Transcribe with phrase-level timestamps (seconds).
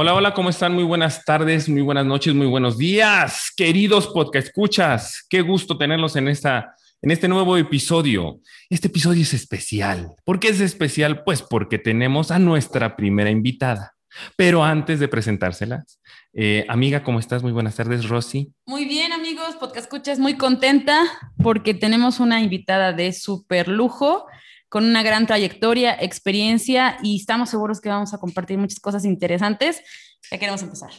[0.00, 0.74] Hola, hola, ¿cómo están?
[0.74, 5.26] Muy buenas tardes, muy buenas noches, muy buenos días, queridos podcast escuchas.
[5.28, 8.38] Qué gusto tenerlos en esta en este nuevo episodio.
[8.70, 10.14] Este episodio es especial.
[10.24, 11.24] ¿Por qué es especial?
[11.24, 13.96] Pues porque tenemos a nuestra primera invitada.
[14.36, 16.00] Pero antes de presentárselas,
[16.32, 17.42] eh, amiga, ¿cómo estás?
[17.42, 18.52] Muy buenas tardes, Rosy.
[18.66, 21.02] Muy bien, amigos, podcast escuchas, muy contenta
[21.42, 24.26] porque tenemos una invitada de súper lujo,
[24.68, 29.82] con una gran trayectoria, experiencia y estamos seguros que vamos a compartir muchas cosas interesantes.
[30.30, 30.90] Ya queremos empezar.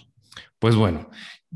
[0.59, 1.09] Pues bueno,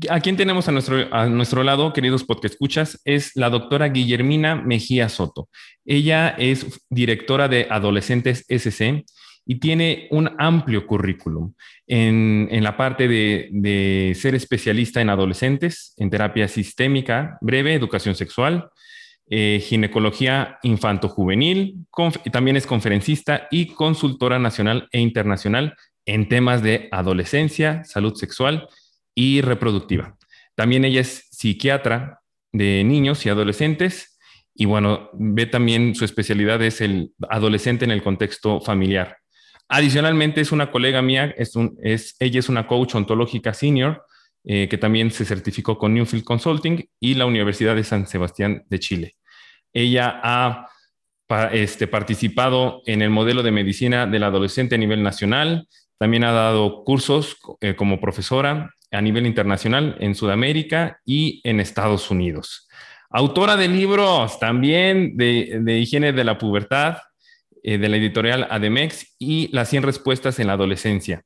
[0.08, 4.56] a quien tenemos a nuestro, a nuestro lado, queridos podcast escuchas, es la doctora Guillermina
[4.56, 5.48] Mejía Soto.
[5.84, 9.04] Ella es directora de Adolescentes SC
[9.46, 11.52] y tiene un amplio currículum
[11.86, 18.14] en, en la parte de, de ser especialista en adolescentes, en terapia sistémica breve, educación
[18.14, 18.70] sexual,
[19.30, 21.86] eh, ginecología infanto-juvenil,
[22.30, 28.68] también es conferencista y consultora nacional e internacional en temas de adolescencia, salud sexual
[29.14, 30.16] y reproductiva.
[30.54, 32.20] También ella es psiquiatra
[32.52, 34.18] de niños y adolescentes
[34.54, 39.18] y bueno, ve también su especialidad es el adolescente en el contexto familiar.
[39.68, 44.04] Adicionalmente es una colega mía, es es, ella es una coach ontológica senior
[44.44, 48.78] eh, que también se certificó con Newfield Consulting y la Universidad de San Sebastián de
[48.78, 49.16] Chile.
[49.72, 50.68] Ella ha
[51.52, 55.66] este, participado en el modelo de medicina del adolescente a nivel nacional,
[55.98, 62.10] también ha dado cursos eh, como profesora a nivel internacional en Sudamérica y en Estados
[62.10, 62.68] Unidos.
[63.10, 66.98] Autora de libros también de, de higiene de la pubertad,
[67.62, 71.24] eh, de la editorial Ademex y Las 100 respuestas en la adolescencia,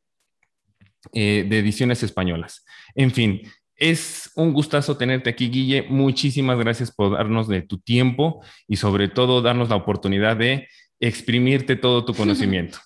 [1.12, 2.64] eh, de ediciones españolas.
[2.94, 3.42] En fin,
[3.78, 5.86] es un gustazo tenerte aquí, Guille.
[5.88, 10.66] Muchísimas gracias por darnos de tu tiempo y sobre todo darnos la oportunidad de
[10.98, 12.78] exprimirte todo tu conocimiento.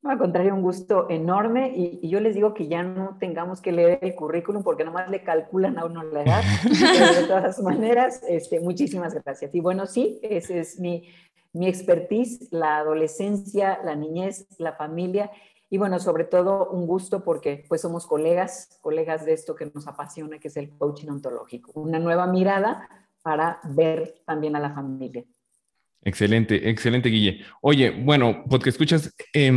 [0.00, 3.60] No, al contrario, un gusto enorme y, y yo les digo que ya no tengamos
[3.60, 6.42] que leer el currículum porque nomás le calculan a uno la edad.
[6.62, 9.54] Pero de todas maneras, este, muchísimas gracias.
[9.54, 11.08] Y bueno, sí, ese es mi,
[11.52, 15.30] mi expertise, la adolescencia, la niñez, la familia
[15.70, 19.86] y bueno, sobre todo un gusto porque pues somos colegas, colegas de esto que nos
[19.86, 21.72] apasiona, que es el coaching ontológico.
[21.74, 22.88] Una nueva mirada
[23.22, 25.24] para ver también a la familia.
[26.02, 27.44] Excelente, excelente, Guille.
[27.60, 29.52] Oye, bueno, porque escuchas, eh,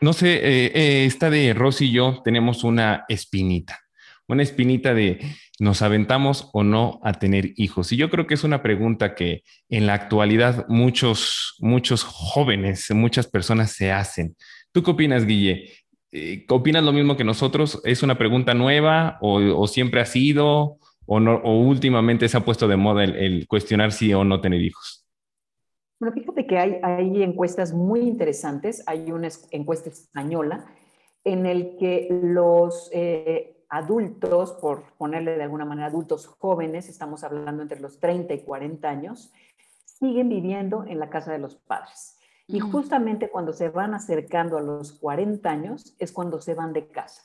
[0.00, 3.80] no sé, eh, eh, esta de Rosy y yo tenemos una espinita,
[4.28, 5.18] una espinita de
[5.58, 7.92] nos aventamos o no a tener hijos.
[7.92, 13.26] Y yo creo que es una pregunta que en la actualidad muchos, muchos jóvenes, muchas
[13.26, 14.36] personas se hacen.
[14.76, 15.70] ¿Tú qué opinas, Guille?
[16.12, 17.80] Eh, ¿Opinas lo mismo que nosotros?
[17.82, 20.76] ¿Es una pregunta nueva o, siempre ha sido
[21.06, 25.06] o, últimamente se ha puesto de moda el, cuestionar si o no tener hijos?
[25.98, 28.84] Bueno, fíjate que hay, encuestas muy interesantes.
[28.86, 30.66] Hay una es- encuesta española
[31.24, 37.62] en el que los eh, adultos, por ponerle de alguna manera adultos jóvenes, estamos hablando
[37.62, 39.32] entre los 30 y 40 años,
[39.86, 42.15] siguen viviendo en la casa de los padres.
[42.48, 46.86] Y justamente cuando se van acercando a los 40 años es cuando se van de
[46.88, 47.22] casa.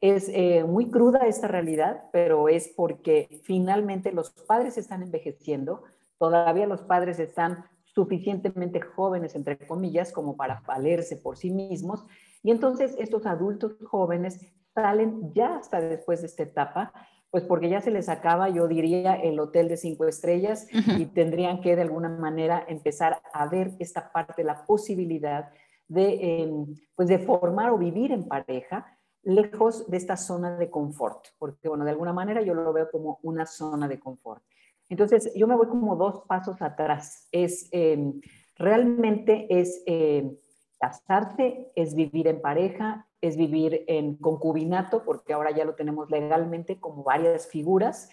[0.00, 5.84] Es eh, muy cruda esta realidad, pero es porque finalmente los padres están envejeciendo,
[6.18, 7.64] todavía los padres están
[7.94, 12.04] suficientemente jóvenes, entre comillas, como para valerse por sí mismos.
[12.42, 14.38] Y entonces estos adultos jóvenes
[14.74, 16.92] salen ya hasta después de esta etapa,
[17.30, 20.66] pues porque ya se les acaba, yo diría, el hotel de cinco estrellas
[20.96, 25.50] y tendrían que de alguna manera empezar a ver esta parte, la posibilidad
[25.88, 26.52] de, eh,
[26.94, 31.84] pues de formar o vivir en pareja lejos de esta zona de confort, porque bueno,
[31.84, 34.42] de alguna manera yo lo veo como una zona de confort.
[34.88, 37.28] Entonces, yo me voy como dos pasos atrás.
[37.30, 38.12] Es eh,
[38.56, 40.34] realmente es eh,
[40.78, 46.78] casarse, es vivir en pareja, es vivir en concubinato, porque ahora ya lo tenemos legalmente
[46.78, 48.10] como varias figuras.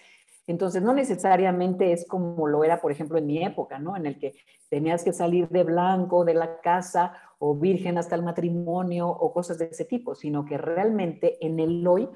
[0.47, 3.95] Entonces, no necesariamente es como lo era, por ejemplo, en mi época, ¿no?
[3.95, 4.33] En el que
[4.69, 9.57] tenías que salir de blanco de la casa o virgen hasta el matrimonio o cosas
[9.57, 12.09] de ese tipo, sino que realmente en el hoy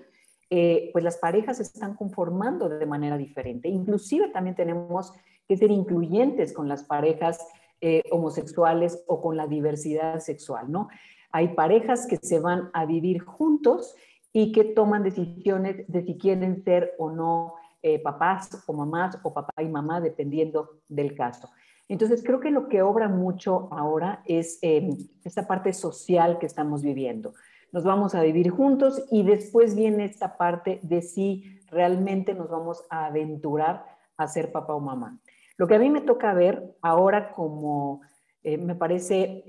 [0.52, 3.69] eh, pues las parejas se están conformando de manera diferente.
[3.69, 5.13] Inclusive también tenemos
[5.48, 7.40] que ser incluyentes con las parejas
[7.81, 10.90] eh, homosexuales o con la diversidad sexual, ¿no?
[11.31, 13.96] Hay parejas que se van a vivir juntos
[14.34, 19.34] y que toman decisiones de si quieren ser o no eh, papás o mamás o
[19.34, 21.50] papá y mamá, dependiendo del caso.
[21.88, 24.90] Entonces, creo que lo que obra mucho ahora es eh,
[25.24, 27.34] esta parte social que estamos viviendo.
[27.72, 32.84] Nos vamos a vivir juntos y después viene esta parte de si realmente nos vamos
[32.90, 33.86] a aventurar
[34.18, 35.20] a ser papá o mamá.
[35.59, 38.01] Lo que a mí me toca ver ahora como
[38.41, 39.44] eh, me parece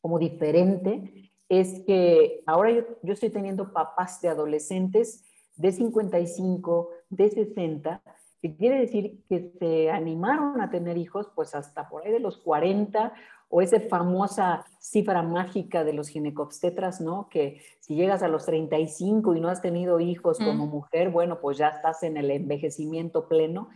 [0.00, 5.24] como diferente es que ahora yo, yo, estoy teniendo papás de adolescentes
[5.56, 8.02] de 55, de 60,
[8.40, 12.38] que quiere decir que se animaron a tener hijos pues hasta por ahí de los
[12.38, 13.12] 40
[13.50, 17.28] o esa famosa cifra mágica de los ginecobstetras, ¿no?
[17.28, 21.58] Que si llegas a los 35 y no has tenido hijos como mujer, bueno, pues
[21.58, 23.68] ya estás en el envejecimiento pleno.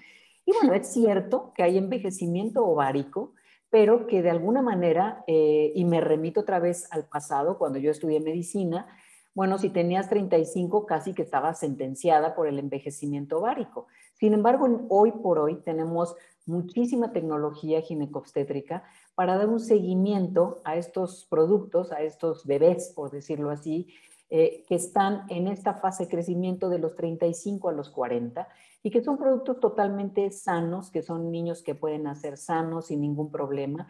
[0.46, 3.32] Y bueno, es cierto que hay envejecimiento ovárico,
[3.70, 7.90] pero que de alguna manera, eh, y me remito otra vez al pasado, cuando yo
[7.90, 8.86] estudié medicina,
[9.34, 13.88] bueno, si tenías 35 casi que estabas sentenciada por el envejecimiento ovárico.
[14.14, 16.14] Sin embargo, hoy por hoy tenemos
[16.46, 18.84] muchísima tecnología ginecobstétrica
[19.16, 23.88] para dar un seguimiento a estos productos, a estos bebés, por decirlo así,
[24.36, 28.48] eh, que están en esta fase de crecimiento de los 35 a los 40
[28.82, 33.30] y que son productos totalmente sanos, que son niños que pueden nacer sanos sin ningún
[33.30, 33.86] problema,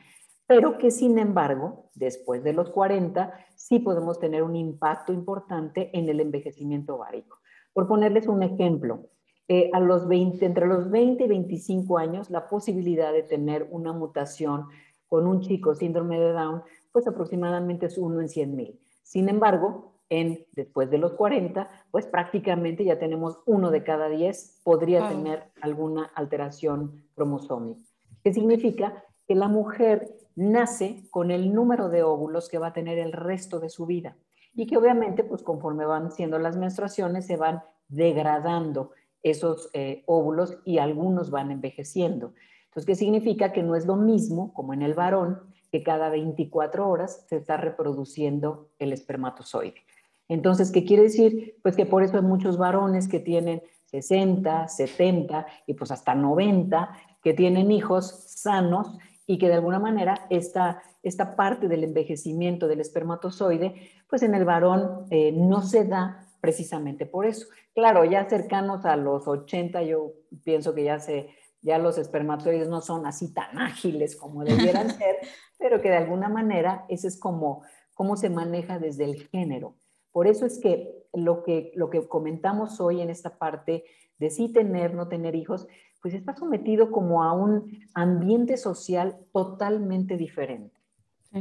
[0.46, 6.11] pero que sin embargo, después de los 40, sí podemos tener un impacto importante en
[6.11, 7.38] el envejecimiento ovárico.
[7.73, 9.08] Por ponerles un ejemplo,
[9.49, 13.94] eh, a los 20, entre los 20 y 25 años, la posibilidad de tener una
[13.94, 14.67] mutación
[15.08, 16.62] con un chico síndrome de Down,
[16.93, 18.79] pues aproximadamente es uno en 100 mil.
[19.02, 24.61] Sin embargo, en, después de los 40, pues prácticamente ya tenemos uno de cada 10
[24.62, 27.81] podría tener alguna alteración cromosómica.
[28.22, 29.05] ¿Qué significa?
[29.26, 33.61] Que la mujer nace con el número de óvulos que va a tener el resto
[33.61, 34.16] de su vida
[34.55, 38.90] y que obviamente, pues conforme van siendo las menstruaciones, se van degradando
[39.22, 42.34] esos eh, óvulos y algunos van envejeciendo.
[42.66, 43.52] Entonces, ¿qué significa?
[43.52, 45.40] Que no es lo mismo como en el varón,
[45.72, 49.82] que cada 24 horas se está reproduciendo el espermatozoide.
[50.29, 51.56] Entonces, ¿qué quiere decir?
[51.62, 56.91] Pues que por eso hay muchos varones que tienen 60, 70 y pues hasta 90
[57.23, 62.81] que tienen hijos sanos y que de alguna manera esta, esta parte del envejecimiento del
[62.81, 63.75] espermatozoide,
[64.09, 67.47] pues en el varón eh, no se da precisamente por eso.
[67.75, 70.12] Claro, ya cercanos a los 80, yo
[70.44, 71.31] pienso que ya se,
[71.62, 75.17] ya los espermatozoides no son así tan ágiles como debieran ser,
[75.59, 77.62] pero que de alguna manera ese es como
[77.94, 79.76] cómo se maneja desde el género.
[80.14, 83.82] Por eso es que lo que, lo que comentamos hoy en esta parte
[84.20, 85.66] de sí tener, no tener hijos,
[86.00, 90.81] pues está sometido como a un ambiente social totalmente diferente.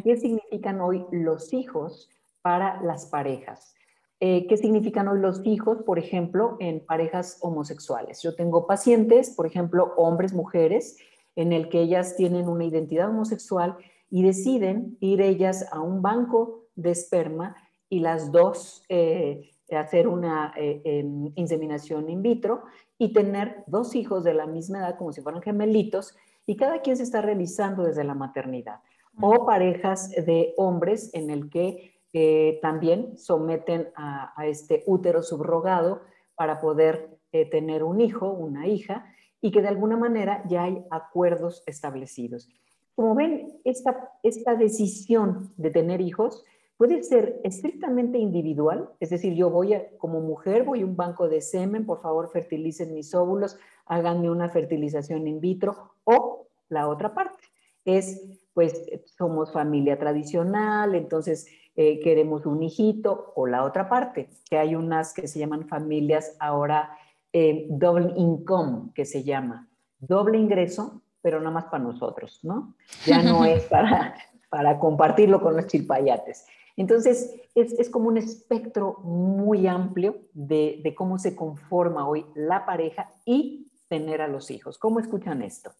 [0.04, 2.10] ¿Qué significan hoy los hijos
[2.42, 3.75] para las parejas?
[4.20, 8.24] Eh, ¿Qué significan hoy los hijos, por ejemplo, en parejas homosexuales?
[8.24, 10.98] Yo tengo pacientes, por ejemplo, hombres, mujeres,
[11.36, 13.78] en el que ellas tienen una identidad homosexual
[14.10, 17.56] y deciden ir ellas a un banco de esperma
[17.94, 22.63] y las dos eh, hacer una eh, em, inseminación in vitro
[22.98, 26.16] y tener dos hijos de la misma edad como si fueran gemelitos
[26.48, 28.80] y cada quien se está realizando desde la maternidad.
[29.22, 36.01] O parejas de hombres en el que eh, también someten a, este útero subrogado
[36.34, 37.20] para poder
[37.51, 39.06] tener un hijo, una hija,
[39.39, 42.50] y que de alguna manera ya hay acuerdos establecidos.
[42.96, 46.44] Como ven, esta, esta decisión de tener hijos
[46.77, 51.30] Puede ser estrictamente individual, es decir, yo voy a, como mujer, voy a un banco
[51.30, 57.13] de semen, por favor fertilicen mis óvulos, háganme una fertilización in vitro, o la otra
[57.13, 57.44] parte
[57.86, 58.22] es,
[58.53, 58.86] pues,
[59.18, 65.13] somos familia tradicional, entonces eh, queremos un hijito, o la otra parte, que hay unas
[65.13, 66.98] que se llaman familias ahora
[67.32, 69.68] eh, double income, que se llama
[70.00, 72.75] doble ingreso, pero nada más para nosotros, ¿no?
[73.06, 74.15] Ya no es para,
[74.50, 76.46] para compartirlo con los chilpayates.
[76.75, 83.72] Entonces, es, como un espectro muy amplio de, cómo se conforma hoy la pareja y
[83.88, 84.77] tener a los hijos.
[84.80, 85.72] ¿Cómo escuchan esto?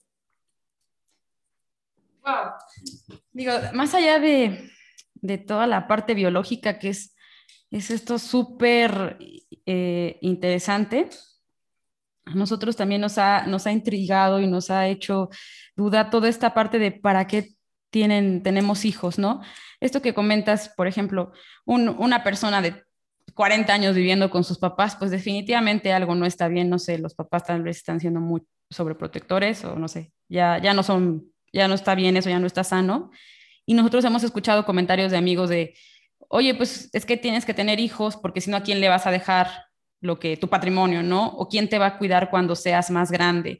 [2.23, 2.53] Wow.
[3.31, 4.69] Digo, más allá de,
[5.47, 7.15] toda la parte biológica que es,
[7.71, 9.17] es esto súper
[9.65, 11.09] eh, interesante,
[12.25, 15.29] a nosotros también nos ha, nos ha intrigado y nos ha hecho
[15.75, 17.50] duda toda esta parte de para qué
[17.93, 19.41] tienen, tenemos hijos, ¿no?
[19.79, 21.31] Esto que comentas, por ejemplo,
[21.65, 22.83] una persona de
[23.35, 27.13] 40 años viviendo con sus papás, pues definitivamente algo no está bien, no sé, los
[27.13, 31.67] papás tal vez están siendo muy sobreprotectores o no sé, ya, ya no son ya
[31.67, 33.12] no está bien, eso ya no está sano.
[33.63, 35.75] Y nosotros hemos escuchado comentarios de amigos de,
[36.29, 39.05] oye, pues es que tienes que tener hijos porque si no, ¿a quién le vas
[39.05, 39.50] a dejar
[40.01, 41.27] lo que tu patrimonio, no?
[41.27, 43.59] O quién te va a cuidar cuando seas más grande.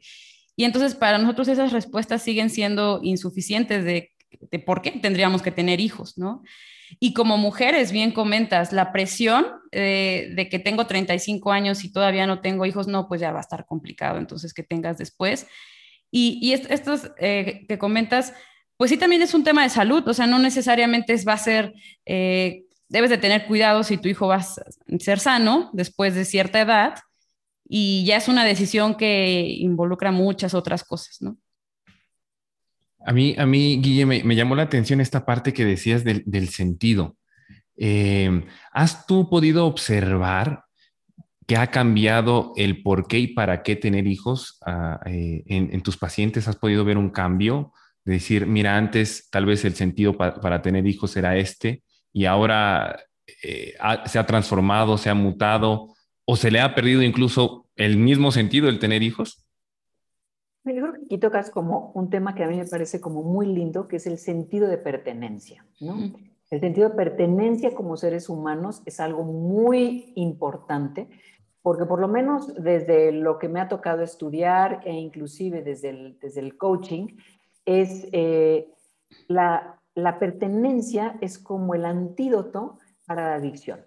[0.56, 5.50] Y entonces para nosotros esas respuestas siguen siendo insuficientes de, de por qué tendríamos que
[5.50, 6.42] tener hijos, ¿no?
[7.00, 12.26] Y como mujeres, bien comentas, la presión eh, de que tengo 35 años y todavía
[12.26, 15.46] no tengo hijos, no, pues ya va a estar complicado, entonces que tengas después.
[16.10, 18.34] Y, y estos eh, que comentas,
[18.76, 21.74] pues sí también es un tema de salud, o sea, no necesariamente va a ser,
[22.06, 26.60] eh, debes de tener cuidado si tu hijo va a ser sano después de cierta
[26.60, 26.94] edad,
[27.66, 31.38] y ya es una decisión que involucra muchas otras cosas, ¿no?
[33.06, 37.16] A mí, a mí Guille, me, llamó la atención esta parte que decías del, sentido.
[37.76, 40.64] Eh, ¿Has tú podido observar
[41.46, 45.96] que ha cambiado el por qué y para qué tener hijos ah, eh, en, tus
[45.96, 46.48] pacientes?
[46.48, 47.72] ¿Has podido ver un cambio?
[48.04, 51.82] De decir, mira, antes tal vez el sentido para tener hijos era este
[52.12, 52.96] y ahora
[53.42, 53.74] eh,
[54.06, 55.94] se ha transformado, se ha mutado
[56.24, 59.43] o se le ha perdido incluso el mismo sentido el tener hijos?
[60.64, 63.46] Yo creo que aquí tocas como un tema que a mí me parece como muy
[63.46, 65.96] lindo, que es el sentido de pertenencia, ¿no?
[66.50, 71.08] El sentido de pertenencia como seres humanos es algo muy importante,
[71.62, 76.18] porque por lo menos desde lo que me ha tocado estudiar e inclusive desde el,
[76.18, 77.08] desde el coaching,
[77.64, 78.72] es eh,
[79.28, 83.80] la, la pertenencia es como el antídoto para la adicción.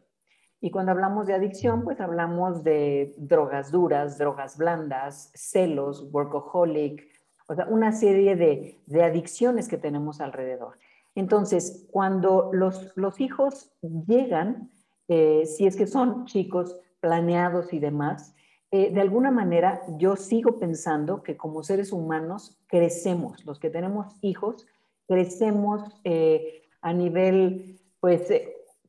[0.59, 7.03] Y cuando hablamos de adicción, pues hablamos de drogas duras, drogas blandas, celos, workaholic,
[7.47, 10.77] o sea, una serie de, de adicciones que tenemos alrededor.
[11.15, 14.71] Entonces, cuando los, los hijos llegan,
[15.07, 18.35] eh, si es que son chicos planeados y demás,
[18.69, 24.13] eh, de alguna manera yo sigo pensando que como seres humanos crecemos, los que tenemos
[24.21, 24.67] hijos,
[25.07, 28.27] crecemos eh, a nivel, pues,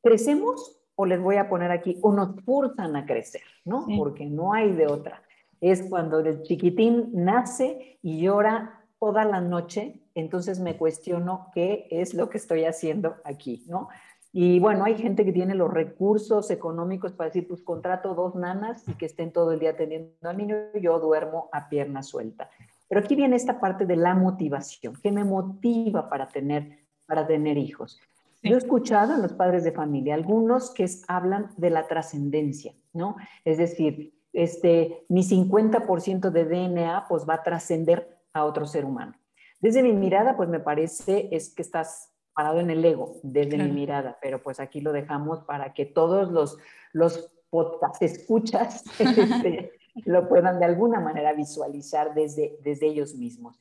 [0.03, 3.87] crecemos o les voy a poner aquí, o nos forzan a crecer, ¿no?
[3.97, 5.23] Porque no hay de otra.
[5.61, 12.14] Es cuando el chiquitín nace y llora toda la noche, entonces me cuestiono qué es
[12.14, 13.88] lo que estoy haciendo aquí, ¿no?
[14.33, 18.83] Y bueno, hay gente que tiene los recursos económicos para decir, pues contrato dos nanas
[18.88, 22.50] y que estén todo el día atendiendo al niño, yo duermo a pierna suelta.
[22.88, 24.95] Pero aquí viene esta parte de la motivación.
[25.00, 28.00] ¿Qué me motiva para tener, para tener hijos?
[28.42, 33.16] Yo he escuchado en los padres de familia algunos que hablan de la trascendencia, ¿no?
[33.45, 39.14] Es decir, este, mi 50% de DNA pues va a trascender a otro ser humano.
[39.61, 43.73] Desde mi mirada, pues me parece es que estás parado en el ego, desde mi
[43.73, 46.57] mirada, pero pues aquí lo dejamos para que todos los,
[46.92, 49.73] los podcast escuchas este,
[50.04, 53.59] lo puedan de alguna manera visualizar desde, desde ellos mismos.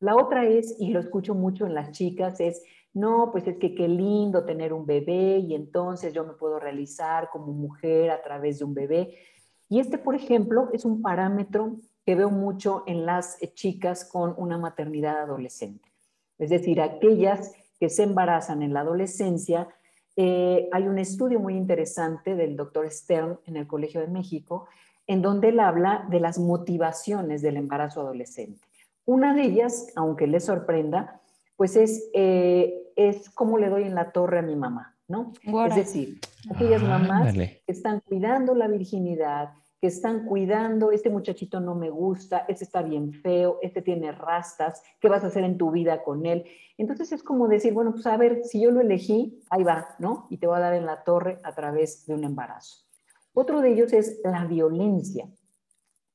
[0.00, 2.62] La otra es, y lo escucho mucho en las chicas, es
[2.98, 7.30] no, pues es que qué lindo tener un bebé y entonces yo me puedo realizar
[7.30, 9.14] como mujer a través de un bebé.
[9.68, 14.58] Y este, por ejemplo, es un parámetro que veo mucho en las chicas con una
[14.58, 15.88] maternidad adolescente.
[16.38, 19.68] Es decir, aquellas que se embarazan en la adolescencia.
[20.16, 24.66] Eh, hay un estudio muy interesante del doctor Stern en el Colegio de México,
[25.06, 28.66] en donde él habla de las motivaciones del embarazo adolescente.
[29.04, 31.20] Una de ellas, aunque le sorprenda,
[31.56, 35.32] pues es, eh, es cómo le doy en la torre a mi mamá, ¿no?
[35.68, 36.18] Es decir,
[36.50, 39.50] aquellas mamás que están cuidando la virginidad,
[39.80, 44.82] que están cuidando, este muchachito no me gusta, este está bien feo, este tiene rastas,
[45.00, 46.44] ¿qué vas a hacer en tu vida con él?
[46.76, 50.26] Entonces es como decir, bueno, pues a ver, si yo lo elegí, ahí va, ¿no?
[50.28, 52.84] Y te va a dar en la torre a través de un embarazo.
[53.32, 55.28] Otro de ellos es la violencia,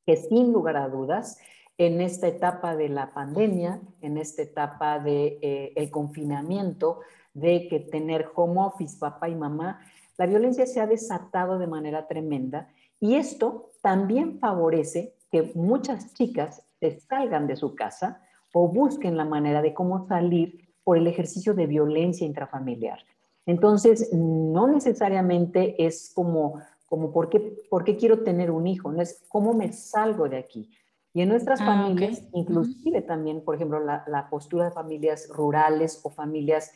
[0.06, 1.40] que sin lugar a dudas
[1.78, 7.00] en esta etapa de la pandemia, en esta etapa de eh, el confinamiento,
[7.34, 9.80] de que tener home office, papá y mamá,
[10.18, 16.64] la violencia se ha desatado de manera tremenda y esto también favorece que muchas chicas
[16.80, 18.22] se salgan de su casa
[18.54, 23.00] o busquen la manera de cómo salir por el ejercicio de violencia intrafamiliar.
[23.46, 27.40] Entonces, no necesariamente es como, como ¿por, qué,
[27.70, 28.92] ¿por qué quiero tener un hijo?
[28.92, 30.70] No es cómo me salgo de aquí.
[31.14, 36.10] Y en nuestras ah, familias, inclusive también, por ejemplo, la, postura de familias rurales o
[36.10, 36.72] familias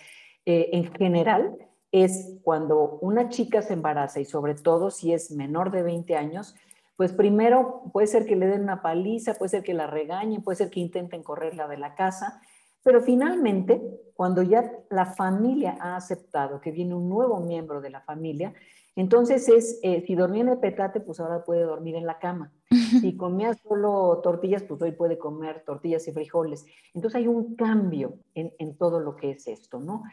[0.46, 1.58] eh, en general,
[1.92, 6.56] es cuando una chica se embaraza y sobre todo si es menor de 20 años,
[6.96, 10.58] pues primero puede ser que le den una paliza, puede ser que la regañen, puede
[10.58, 12.42] ser que intenten correrla de la casa,
[12.84, 13.82] pero finalmente,
[14.16, 18.54] cuando ya la familia ha aceptado que viene un nuevo miembro de la familia,
[18.98, 22.52] Entonces es, eh, si dormía en el petate, pues ahora puede dormir en la cama.
[23.00, 26.66] Si comía solo tortillas, pues hoy puede comer tortillas y frijoles.
[26.94, 30.04] Entonces hay un cambio en, en todo lo que es esto, ¿no?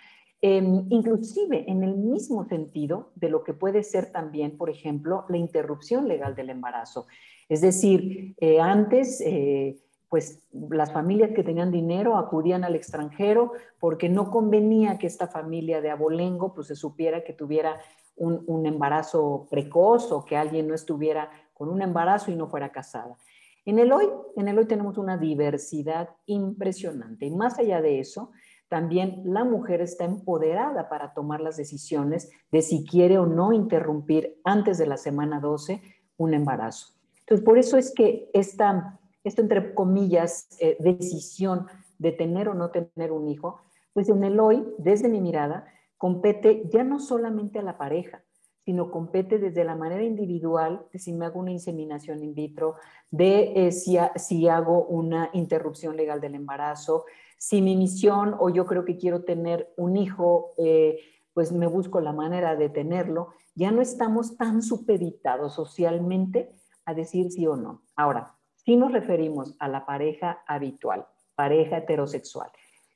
[0.46, 5.38] Em, inclusive en el mismo sentido de lo que puede ser también, por ejemplo, la
[5.38, 7.06] interrupción legal del embarazo.
[7.48, 9.78] Es decir, eh, antes, eh,
[10.10, 15.80] pues las familias que tenían dinero acudían al extranjero porque no convenía que esta familia
[15.80, 17.80] de abolengo pues se supiera que tuviera
[18.16, 22.70] un, un embarazo precoz o que alguien no estuviera con un embarazo y no fuera
[22.72, 23.16] casada.
[23.64, 28.30] En el hoy, en el hoy tenemos una diversidad impresionante y más allá de eso,
[28.68, 34.40] también la mujer está empoderada para tomar las decisiones de si quiere o no interrumpir
[34.44, 35.80] antes de la semana 12
[36.16, 36.88] un embarazo.
[37.20, 41.66] Entonces, por eso es que esta, esta entre comillas, eh, decisión
[41.98, 43.60] de tener o no tener un hijo,
[43.92, 45.66] pues en el hoy, desde mi mirada,
[46.04, 48.22] compete ya no solamente a la pareja,
[48.62, 52.74] sino compete desde la manera individual, de si me hago una inseminación in vitro,
[53.10, 57.06] de eh, si, hago una interrupción legal del embarazo,
[57.38, 60.98] si mi misión o yo creo que quiero tener un hijo, eh,
[61.32, 66.50] pues me busco la manera de tenerlo, ya no estamos tan supeditados socialmente
[66.84, 67.80] a decir sí o no.
[67.96, 72.50] Ahora, si nos referimos a la pareja habitual, pareja heterosexual,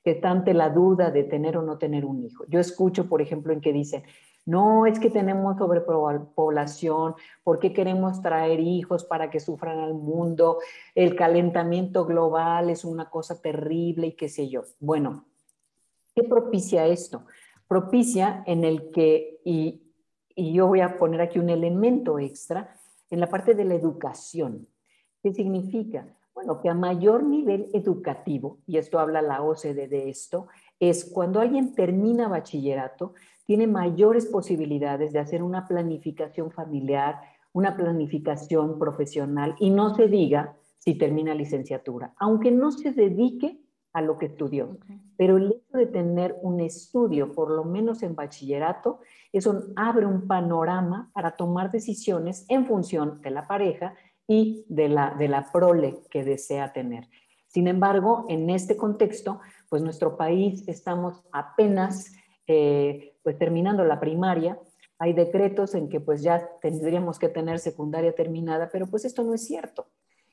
[0.04, 2.44] que está ante la duda de tener o no tener un hijo.
[2.48, 4.04] Yo escucho, por ejemplo, en que dicen,
[4.46, 7.14] no, es que tenemos sobrepoblación,
[7.44, 10.58] ¿por qué queremos traer hijos para que sufran al mundo?
[10.94, 14.62] El calentamiento global es una cosa terrible y qué sé yo.
[14.80, 15.26] Bueno,
[16.14, 17.26] ¿qué propicia esto?
[17.66, 19.82] Propicia en el que, y,
[20.34, 22.74] y yo voy a poner aquí un elemento extra,
[23.10, 24.66] en la parte de la educación.
[25.22, 26.06] ¿Qué significa?
[26.38, 30.46] Bueno, que a mayor nivel educativo, y esto habla la OCDE de esto,
[30.78, 33.14] es cuando alguien termina bachillerato,
[33.44, 37.20] tiene mayores posibilidades de hacer una planificación familiar,
[37.52, 43.58] una planificación profesional y no se diga si termina licenciatura, aunque no se dedique
[43.92, 44.78] a lo que estudió.
[45.16, 49.00] Pero el hecho de tener un estudio, por lo menos en bachillerato,
[49.32, 53.94] eso abre un panorama para tomar decisiones en función de la pareja
[54.28, 57.08] y de la, de la prole que desea tener.
[57.48, 62.12] Sin embargo, en este contexto, pues nuestro país estamos apenas
[62.46, 64.58] eh, pues terminando la primaria,
[64.98, 69.34] hay decretos en que pues ya tendríamos que tener secundaria terminada, pero pues esto no
[69.34, 69.86] es cierto.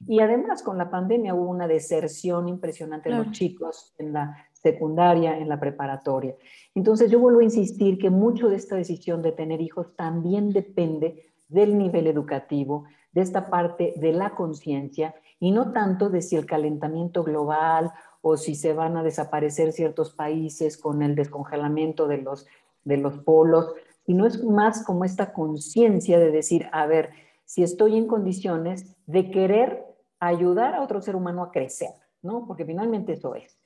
[0.07, 5.37] Y además con la pandemia hubo una deserción impresionante de los chicos en la secundaria,
[5.37, 6.35] en la preparatoria.
[6.73, 11.31] Entonces yo vuelvo a insistir que mucho de esta decisión de tener hijos también depende
[11.47, 16.45] del nivel educativo, de esta parte de la conciencia y no tanto de si el
[16.45, 22.45] calentamiento global o si se van a desaparecer ciertos países con el descongelamiento de los
[22.85, 23.73] de los polos,
[24.05, 27.09] sino es más como esta conciencia de decir, a ver,
[27.43, 29.83] si estoy en condiciones de querer
[30.19, 31.89] ayudar a otro ser humano a crecer,
[32.21, 32.45] ¿no?
[32.47, 33.57] Porque finalmente eso es.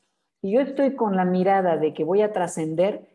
[0.41, 3.08] Si yo estoy con la mirada de que voy a trascender,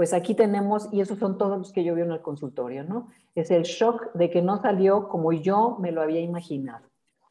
[0.00, 3.08] pues aquí tenemos, y esos son todos los que yo veo en el consultorio, ¿no?
[3.34, 6.86] Es el shock de que no salió como yo me lo había imaginado.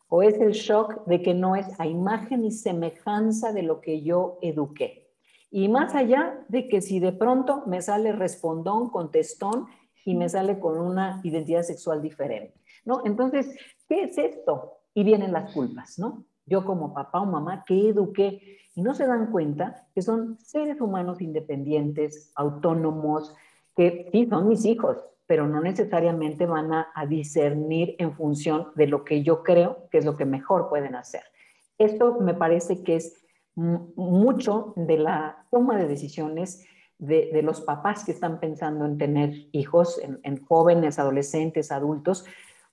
[0.07, 4.03] O es el shock de que no es a imagen y semejanza de lo que
[4.03, 5.09] yo eduqué.
[5.49, 9.65] Y más allá de que si de pronto me sale respondón, contestón
[10.05, 12.53] y me sale con una identidad sexual diferente,
[12.85, 13.01] ¿no?
[13.03, 13.49] Entonces,
[13.87, 14.73] ¿qué es esto?
[14.93, 16.23] Y vienen las culpas, ¿no?
[16.49, 18.59] Yo como papá o mamá, ¿qué eduqué?
[18.75, 23.35] Y no se dan cuenta que son seres humanos independientes, autónomos,
[23.75, 28.87] que sí son mis hijos, pero no necesariamente van a, a discernir en función de
[28.87, 31.21] lo que yo creo que es lo que mejor pueden hacer.
[31.77, 33.13] Esto me parece que es
[33.55, 36.65] mucho de la toma de decisiones
[36.99, 42.25] de, los papás que están pensando en tener hijos, en, jóvenes, adolescentes, adultos,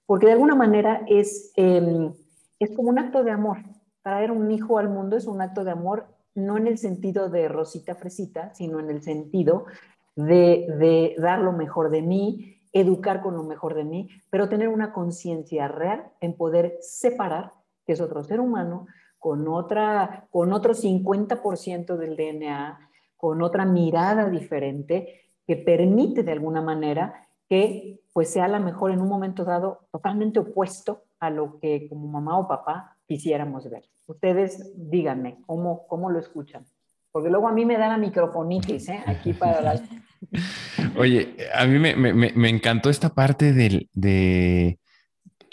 [0.05, 2.13] porque de alguna manera es, em,
[2.59, 3.59] es como un acto de amor.
[4.03, 7.49] Traer un hijo al mundo es un acto de amor, no en el sentido de
[7.49, 9.67] rosita fresita, sino en el sentido
[10.15, 14.93] de, dar lo mejor de mí, educar con lo mejor de mí, pero tener una
[14.93, 17.53] conciencia real en poder separar
[17.87, 18.87] que es otro ser humano,
[19.19, 26.61] con, otra, con otro 50% del DNA, con otra mirada diferente que permite de alguna
[26.61, 31.89] manera que pues sea la mejor en un momento dado totalmente opuesto a lo que
[31.89, 33.85] como mamá o papá quisiéramos ver.
[34.07, 36.65] Ustedes díganme cómo, cómo lo escuchan.
[37.13, 39.03] Porque luego a mí me da la microfonitis, ¿eh?
[39.07, 39.83] Aquí para las...
[40.97, 44.79] Oye, a mí me, me, me encantó esta parte del, de...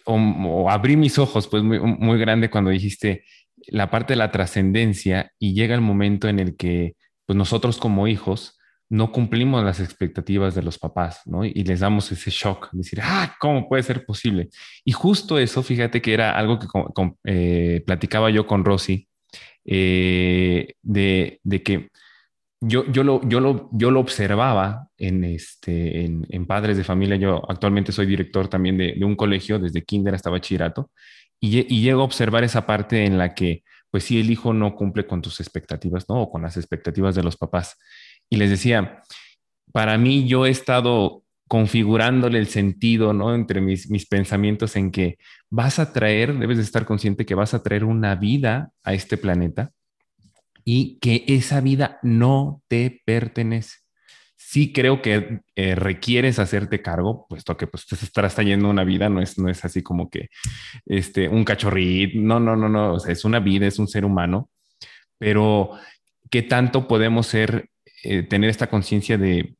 [0.05, 3.23] O, abrí mis ojos, pues muy, muy grande cuando dijiste,
[3.67, 6.95] la parte de la trascendencia y llega el momento en el que
[7.25, 11.43] pues nosotros como hijos no cumplimos las expectativas de los papás, ¿no?
[11.45, 14.49] Y les damos ese shock, decir, ah, ¿cómo puede ser posible?
[14.85, 16.67] Y justo eso, fíjate que era algo que
[17.23, 19.07] eh, platicaba yo con Rosy,
[19.65, 21.89] eh, de, que
[22.61, 27.15] yo, yo, lo, yo, lo, yo lo observaba en, este, en, padres de familia.
[27.15, 30.91] Yo actualmente soy director también de, un colegio, desde kinder hasta bachillerato,
[31.39, 34.75] y, y, llego a observar esa parte en la que, pues sí, el hijo no
[34.75, 36.21] cumple con tus expectativas, ¿no?
[36.21, 37.77] O con las expectativas de los papás.
[38.33, 39.03] Y les decía,
[39.73, 43.35] para mí yo he estado configurándole el sentido, ¿no?
[43.35, 45.19] Entre mis, mis pensamientos en que
[45.51, 49.17] vas a traer, debes de estar consciente que vas a traer una vida a este
[49.17, 49.69] planeta
[50.65, 53.77] y que esa vida no te pertenece.
[54.35, 59.09] Sí creo que eh, requieres hacerte cargo, puesto que pues te estarás trayendo una vida,
[59.09, 60.29] no es, no es así como que
[60.87, 64.49] este, un cachorrito, no, no, no, no, es una vida, es un ser humano,
[65.19, 65.73] pero
[66.31, 67.69] ¿qué tanto podemos ser
[68.05, 69.55] eh, tener esta conciencia de,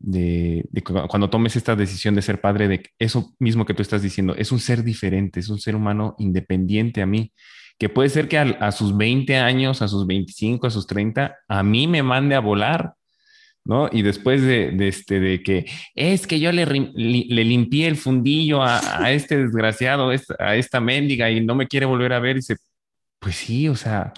[1.08, 4.51] cuando tomes esta decisión de ser padre, de eso mismo que tú estás diciendo, es
[4.51, 7.32] un ser diferente, es un ser humano independiente a mí,
[7.79, 11.63] que puede ser que a, sus 20 años, a sus 25, a sus 30, a
[11.63, 12.95] mí me mande a volar,
[13.63, 13.88] ¿no?
[13.89, 19.38] Y después de, este, de que es que yo le, limpié el fundillo a, este
[19.38, 22.58] desgraciado, a esta mendiga y no me quiere volver a ver, dice,
[23.19, 24.12] pues sí, o sea,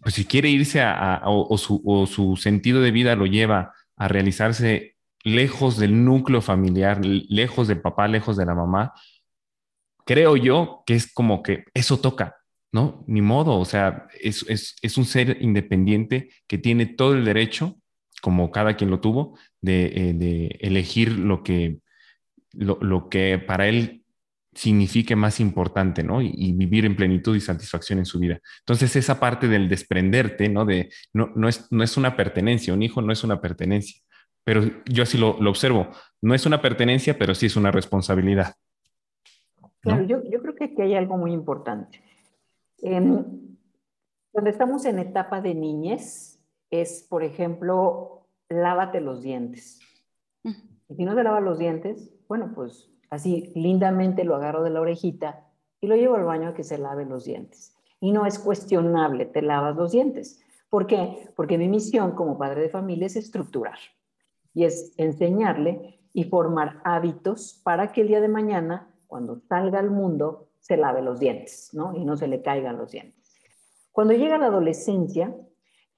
[0.00, 5.76] pues si quiere irse a, o, su, sentido de vida lo lleva a realizarse lejos
[5.76, 8.92] del núcleo familiar, lejos del papá, lejos de la mamá,
[10.04, 12.36] creo yo que es como que eso toca,
[12.72, 13.04] ¿no?
[13.06, 17.76] Ni modo, o sea, es, un ser independiente que tiene todo el derecho,
[18.22, 21.80] como cada quien lo tuvo, de, eh, elegir lo, que
[23.46, 24.04] para él
[24.58, 26.20] signifique más importante, ¿no?
[26.20, 28.40] Y, vivir en plenitud y satisfacción en su vida.
[28.60, 30.64] Entonces, esa parte del desprenderte, ¿no?
[30.64, 34.02] De, no, no, es, no es una pertenencia, un hijo no es una pertenencia,
[34.42, 35.90] pero yo así lo, lo observo,
[36.20, 38.54] no es una pertenencia, pero sí es una responsabilidad.
[39.80, 42.02] Claro, yo, yo, creo que aquí hay algo muy importante.
[42.80, 46.40] cuando estamos en etapa de niñez,
[46.70, 49.78] es, por ejemplo, lávate los dientes.
[50.42, 54.80] Y si no te lavas los dientes, bueno, pues Así lindamente lo agarro de la
[54.80, 55.46] orejita
[55.80, 57.74] y lo llevo al baño a que se lave los dientes.
[58.00, 60.40] Y no es cuestionable, te lavas los dientes.
[60.68, 61.30] ¿Por qué?
[61.34, 63.78] Porque mi misión como padre de familia es estructurar
[64.54, 69.90] y es enseñarle y formar hábitos para que el día de mañana, cuando salga al
[69.90, 71.94] mundo, se lave los dientes, ¿no?
[71.94, 73.34] Y no se le caigan los dientes.
[73.92, 75.34] Cuando llega la adolescencia,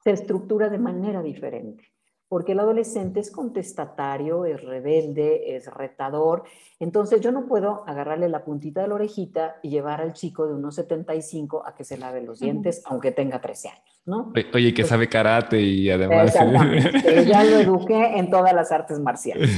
[0.05, 1.90] se estructura de manera diferente
[2.31, 6.45] porque el adolescente es contestatario, es rebelde, es retador.
[6.79, 10.55] Entonces yo no puedo agarrarle la puntita de la orejita y llevar al chico de
[10.55, 14.33] unos 75 a que se lave los dientes, aunque tenga 13 años, ¿no?
[14.55, 16.33] Oye, que sabe karate y además...
[17.27, 19.51] ya lo eduqué en todas las artes marciales.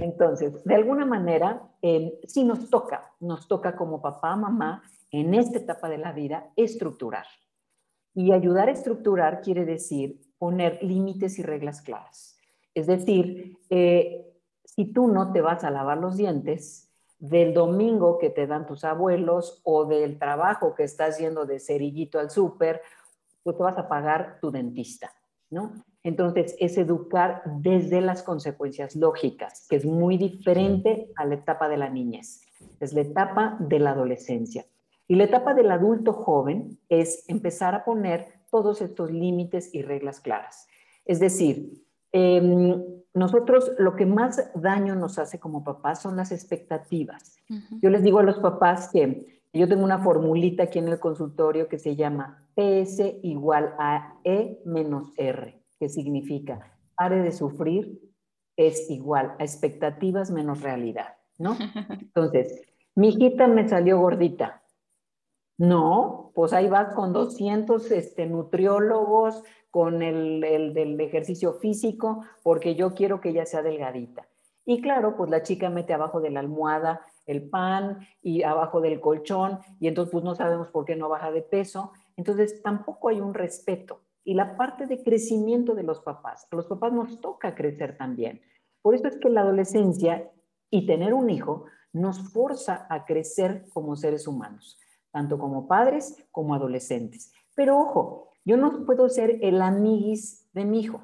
[0.00, 5.58] Entonces, de alguna manera, eh, sí nos toca, nos toca como papá, mamá, en esta
[5.58, 7.26] etapa de la vida, estructurar.
[8.14, 12.36] Y ayudar a estructurar quiere decir poner límites y reglas claras.
[12.74, 14.30] Es decir, eh,
[14.62, 18.84] si tú no te vas a lavar los dientes del domingo que te dan tus
[18.84, 22.82] abuelos o del trabajo que estás yendo de cerillito al súper,
[23.42, 25.14] pues te vas a pagar tu dentista,
[25.48, 25.72] ¿no?
[26.02, 31.78] Entonces, es educar desde las consecuencias lógicas, que es muy diferente a la etapa de
[31.78, 32.42] la niñez.
[32.80, 34.66] Es la etapa de la adolescencia.
[35.08, 40.20] Y la etapa del adulto joven es empezar a poner todos estos límites y reglas
[40.20, 40.68] claras.
[41.04, 47.36] Es decir, em, nosotros lo que más daño nos hace como papás son las expectativas.
[47.82, 51.66] Yo les digo a los papás que yo tengo una formulita aquí en el consultorio
[51.66, 58.00] que se llama PS igual a E menos R, que significa pare de sufrir
[58.56, 61.56] es igual a expectativas menos realidad, ¿no?
[61.90, 62.62] Entonces,
[62.94, 64.62] mi hijita me salió gordita.
[65.56, 70.40] No, pues ahí vas con 200 este, nutriólogos, con el,
[70.72, 74.26] del ejercicio físico, porque yo quiero que ella sea delgadita.
[74.64, 79.00] Y claro, pues la chica mete abajo de la almohada el pan y abajo del
[79.00, 81.92] colchón, y entonces pues no sabemos por qué no baja de peso.
[82.16, 84.02] Entonces tampoco hay un respeto.
[84.24, 88.42] Y la parte de crecimiento de los papás, a los papás nos toca crecer también.
[88.82, 90.30] Por eso es que la adolescencia
[90.70, 94.78] y tener un hijo nos forza a crecer como seres humanos
[95.14, 97.32] tanto como padres como adolescentes.
[97.54, 101.02] Pero ojo, yo no puedo ser el amiguis de mi hijo.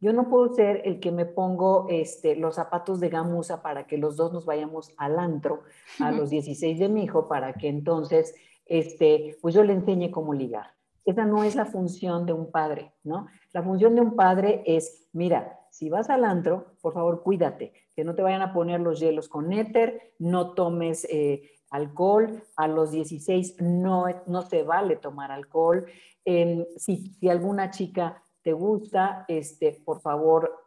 [0.00, 3.96] Yo no puedo ser el que me pongo este, los zapatos de gamuza para que
[3.96, 5.62] los dos nos vayamos al antro
[5.98, 8.34] a los 16 de mi hijo para que entonces
[8.66, 10.74] este, pues yo le enseñe cómo ligar.
[11.06, 13.28] Esa no es la función de un padre, ¿no?
[13.54, 18.04] La función de un padre es, mira, si vas al antro, por favor, cuídate, que
[18.04, 22.90] no te vayan a poner los hielos con éter, no tomes eh, alcohol, a los
[22.90, 25.86] 16 no, no se vale tomar alcohol.
[26.24, 30.64] Em, si, si, alguna chica te gusta, este, por favor,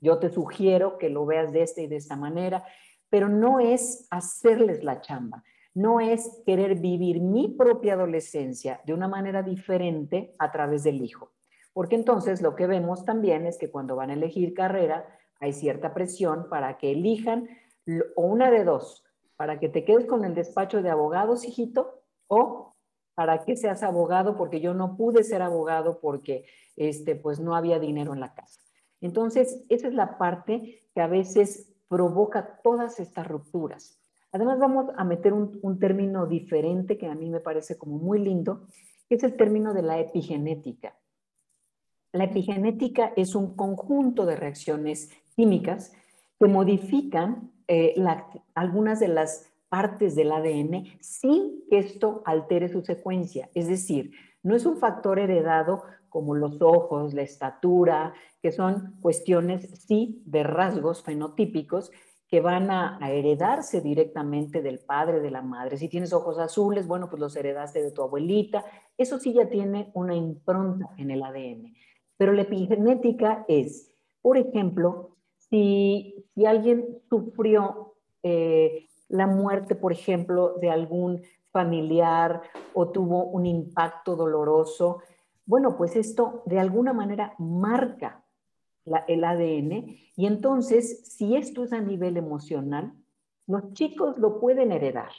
[0.00, 2.64] yo te sugiero que lo veas de esta y de esta manera,
[3.08, 9.08] pero no es hacerles la chamba, no es querer vivir mi propia adolescencia de una
[9.08, 11.32] manera diferente a través del hijo.
[11.72, 15.06] Porque entonces lo que vemos también es que cuando van a elegir carrera,
[15.40, 17.48] hay cierta presión para que elijan
[18.16, 19.04] o una de dos,
[19.36, 22.74] para que te quedes con el despacho de abogados, hijito, o
[23.14, 27.78] para que seas abogado porque yo no pude ser abogado porque este, pues no había
[27.78, 28.60] dinero en la casa.
[29.00, 33.98] Entonces, esa es la parte que a veces provoca todas estas rupturas.
[34.32, 38.66] Además, vamos a meter un, término diferente que a mí me parece como muy lindo,
[39.08, 40.96] que es el término de la epigenética.
[42.12, 45.92] La epigenética es un conjunto de reacciones químicas
[46.38, 47.94] que modifican eh,
[48.54, 53.48] algunas de las partes del ADN sin que esto altere su secuencia.
[53.54, 59.68] Es decir, no es un factor heredado como los ojos, la estatura, que son cuestiones,
[59.86, 61.90] sí, de rasgos fenotípicos
[62.28, 65.78] que van a, a, heredarse directamente del padre, de la madre.
[65.78, 68.64] Si tienes ojos azules, bueno, pues los heredaste de tu abuelita.
[68.98, 71.74] Eso sí ya tiene una impronta en el ADN.
[72.16, 75.11] Pero la epigenética es, por ejemplo,
[75.52, 76.14] si,
[76.46, 82.40] alguien sufrió eh, la muerte, por ejemplo, de algún familiar
[82.72, 85.02] o tuvo un impacto doloroso,
[85.44, 88.24] bueno, pues esto de alguna manera marca
[89.06, 92.94] el ADN y entonces, si esto es a nivel emocional,
[93.46, 95.10] los chicos lo pueden heredar.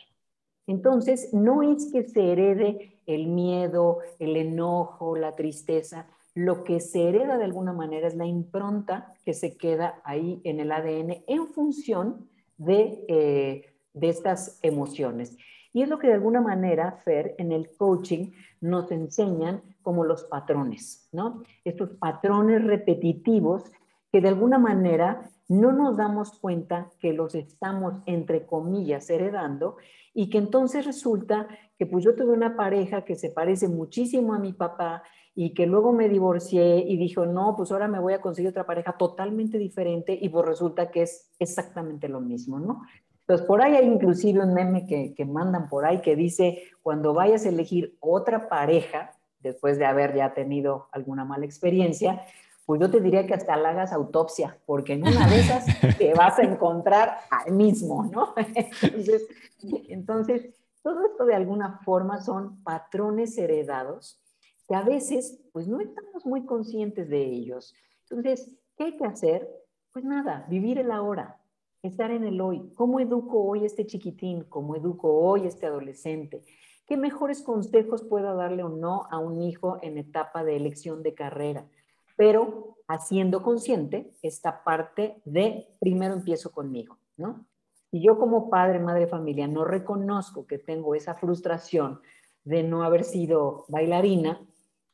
[0.65, 7.07] Entonces, no es que se herede el miedo, el enojo, la tristeza, lo que se
[7.09, 11.47] hereda de alguna manera es la impronta que se queda ahí en el ADN en
[11.47, 15.37] función de, eh, de estas emociones.
[15.73, 20.23] Y es lo que de alguna manera, Fer, en el coaching nos enseñan como los
[20.23, 21.43] patrones, ¿no?
[21.65, 23.63] Estos patrones repetitivos
[24.11, 29.77] que de alguna manera no nos damos cuenta que los estamos, entre comillas, heredando
[30.13, 34.39] y que entonces resulta que pues yo tuve una pareja que se parece muchísimo a
[34.39, 35.03] mi papá
[35.35, 38.65] y que luego me divorcié y dijo, no, pues ahora me voy a conseguir otra
[38.65, 42.83] pareja totalmente diferente y pues resulta que es exactamente lo mismo, ¿no?
[43.21, 47.13] Entonces, por ahí hay inclusive un meme que, que mandan por ahí que dice, cuando
[47.13, 52.21] vayas a elegir otra pareja, después de haber ya tenido alguna mala experiencia,
[52.65, 55.65] pues yo te diría que hasta la hagas autopsia, porque en una de esas
[55.97, 58.33] te vas a encontrar al mismo, ¿no?
[58.81, 59.27] Entonces,
[59.89, 64.22] entonces, todo esto de alguna forma son patrones heredados
[64.67, 67.73] que a veces pues no estamos muy conscientes de ellos.
[68.09, 69.49] Entonces, ¿qué hay que hacer?
[69.91, 71.39] Pues nada, vivir el ahora,
[71.81, 72.71] estar en el hoy.
[72.75, 74.43] ¿Cómo educo hoy a este chiquitín?
[74.45, 76.43] ¿Cómo educo hoy a este adolescente?
[76.85, 81.13] ¿Qué mejores consejos puedo darle o no a un hijo en etapa de elección de
[81.13, 81.65] carrera?
[82.17, 87.45] Pero haciendo consciente esta parte de primero empiezo conmigo, ¿no?
[87.91, 92.01] Y yo como padre, madre, familia, no reconozco que tengo esa frustración
[92.43, 94.41] de no haber sido bailarina,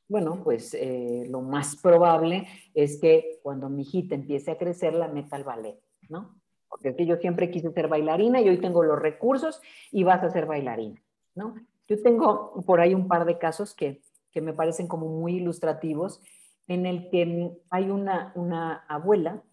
[0.09, 5.07] bueno, pues eh, lo más probable es que cuando mi hijita empiece a crecer la
[5.07, 6.35] meta al ballet, ¿no?
[6.67, 10.23] Porque es que yo siempre quise ser bailarina y hoy tengo los recursos y vas
[10.23, 11.01] a ser bailarina,
[11.35, 11.55] ¿no?
[11.87, 16.21] Yo tengo por ahí un par de casos que, que me parecen como muy ilustrativos,
[16.67, 19.43] en el que hay una, una abuela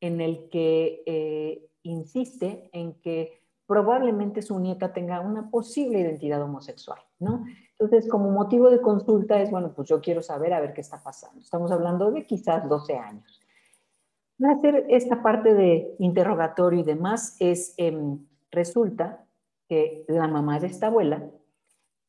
[0.00, 7.00] en el que eh, insiste en que probablemente su nieta tenga una posible identidad homosexual,
[7.18, 7.44] ¿no?
[7.78, 11.02] Entonces, como motivo de consulta es, bueno, pues yo quiero saber a ver qué está
[11.02, 11.40] pasando.
[11.40, 13.42] Estamos hablando de quizás 12 años.
[14.42, 18.18] Hacer esta parte de interrogatorio y demás es, em,
[18.50, 19.24] resulta
[19.68, 21.22] que la mamá de esta abuela,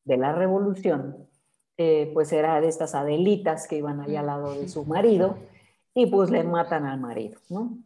[0.04, 1.28] de la revolución,
[1.76, 5.36] eh, pues era de estas adelitas que iban ahí al lado de su marido
[5.94, 7.78] y pues le matan al marido, ¿no?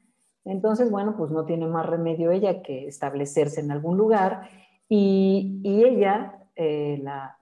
[0.44, 4.48] Entonces, bueno, pues no tiene más remedio ella que establecerse en algún lugar
[4.88, 7.38] y, y ella eh, la,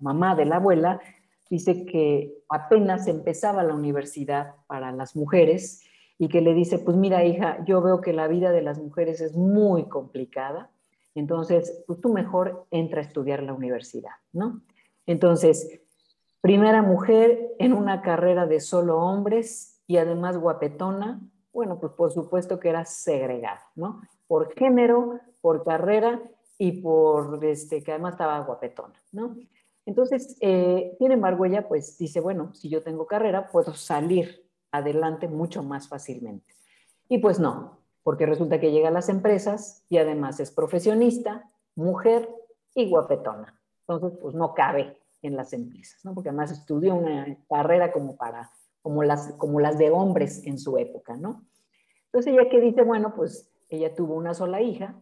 [0.00, 1.00] mamá de la abuela,
[1.48, 5.82] dice que apenas empezaba la universidad para las mujeres
[6.18, 9.20] y que le dice, pues mira hija, yo veo que la vida de las mujeres
[9.20, 10.70] es muy complicada,
[11.14, 14.62] entonces pues tú mejor entra a estudiar la universidad, ¿no?
[15.06, 15.80] Entonces,
[16.40, 21.20] primera mujer en una carrera de solo hombres y además guapetona,
[21.52, 24.00] bueno, pues por supuesto que era segregada, ¿no?
[24.26, 26.22] Por género, por carrera
[26.62, 29.36] y por este, que además estaba guapetona, ¿no?
[29.84, 35.26] Entonces, eh, sin embargo, ella pues dice, bueno, si yo tengo carrera, puedo salir adelante
[35.26, 36.54] mucho más fácilmente.
[37.08, 42.28] Y pues no, porque resulta que llega a las empresas y además es profesionista, mujer
[42.76, 43.60] y guapetona.
[43.80, 46.14] Entonces, pues no cabe en las empresas, ¿no?
[46.14, 50.78] Porque además estudió una carrera como para, como las, como las de hombres en su
[50.78, 51.44] época, ¿no?
[52.04, 54.94] Entonces ella que dice, bueno, pues ella tuvo una sola hija,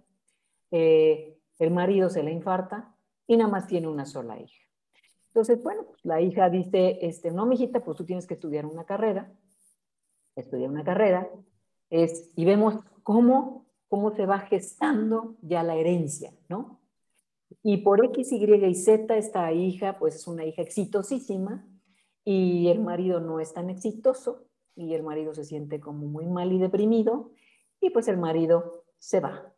[0.71, 2.93] eh, el marido se le infarta
[3.27, 4.61] y nada más tiene una sola hija.
[5.29, 8.85] Entonces, bueno, pues la hija dice, este, no, mijita, pues tú tienes que estudiar una
[8.85, 9.33] carrera,
[10.35, 11.31] estudiar una carrera,
[11.91, 16.81] y vemos cómo, cómo se va gestando ya la herencia, ¿no?
[17.63, 21.67] Y por X, Y y Z, esta hija, pues es una hija exitosísima
[22.25, 24.47] y el marido no es tan exitoso
[24.77, 27.33] y el marido se siente como muy mal y deprimido
[27.81, 29.50] y pues el marido se va.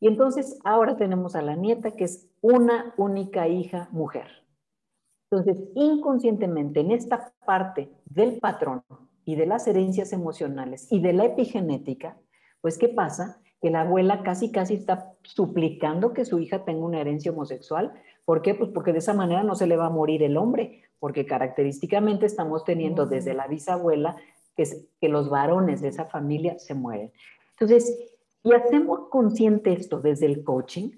[0.00, 4.28] Y entonces ahora tenemos a la nieta que es una única hija mujer.
[5.30, 8.82] Entonces, inconscientemente en esta parte del patrón
[9.24, 12.16] y de las herencias emocionales y de la epigenética,
[12.60, 13.40] pues ¿qué pasa?
[13.60, 17.92] que la abuela casi, casi está suplicando que su hija tenga una herencia homosexual.
[18.24, 18.54] ¿Por qué?
[18.54, 22.26] Pues porque de esa manera no se le va a morir el hombre, porque característicamente
[22.26, 24.16] estamos teniendo desde la bisabuela
[24.56, 24.64] que,
[25.00, 27.12] que los varones de esa familia se mueren.
[27.50, 30.90] Entonces, y hacemos consciente esto desde el coaching,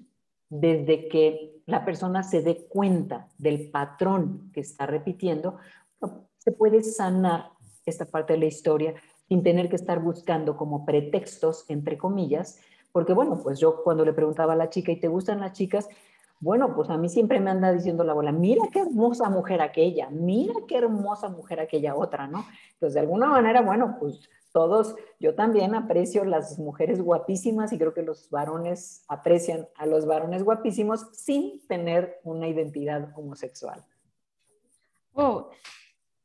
[0.49, 5.57] desde que la persona se dé cuenta del patrón que está repitiendo,
[6.37, 7.51] se puede sanar
[7.85, 8.93] esta parte de la historia
[9.27, 12.59] sin tener que estar buscando como pretextos, entre comillas,
[12.91, 15.87] porque bueno, pues yo cuando le preguntaba a la chica, ¿y te gustan las chicas?
[16.41, 20.09] Bueno, pues a mí siempre me anda diciendo la abuela, mira qué hermosa mujer aquella,
[20.09, 22.45] mira qué hermosa mujer aquella otra, ¿no?
[22.73, 27.93] Entonces, de alguna manera, bueno, pues todos, yo también aprecio las mujeres guapísimas y creo
[27.93, 33.85] que los varones aprecian a los varones guapísimos sin tener una identidad homosexual.
[35.13, 35.49] Oh,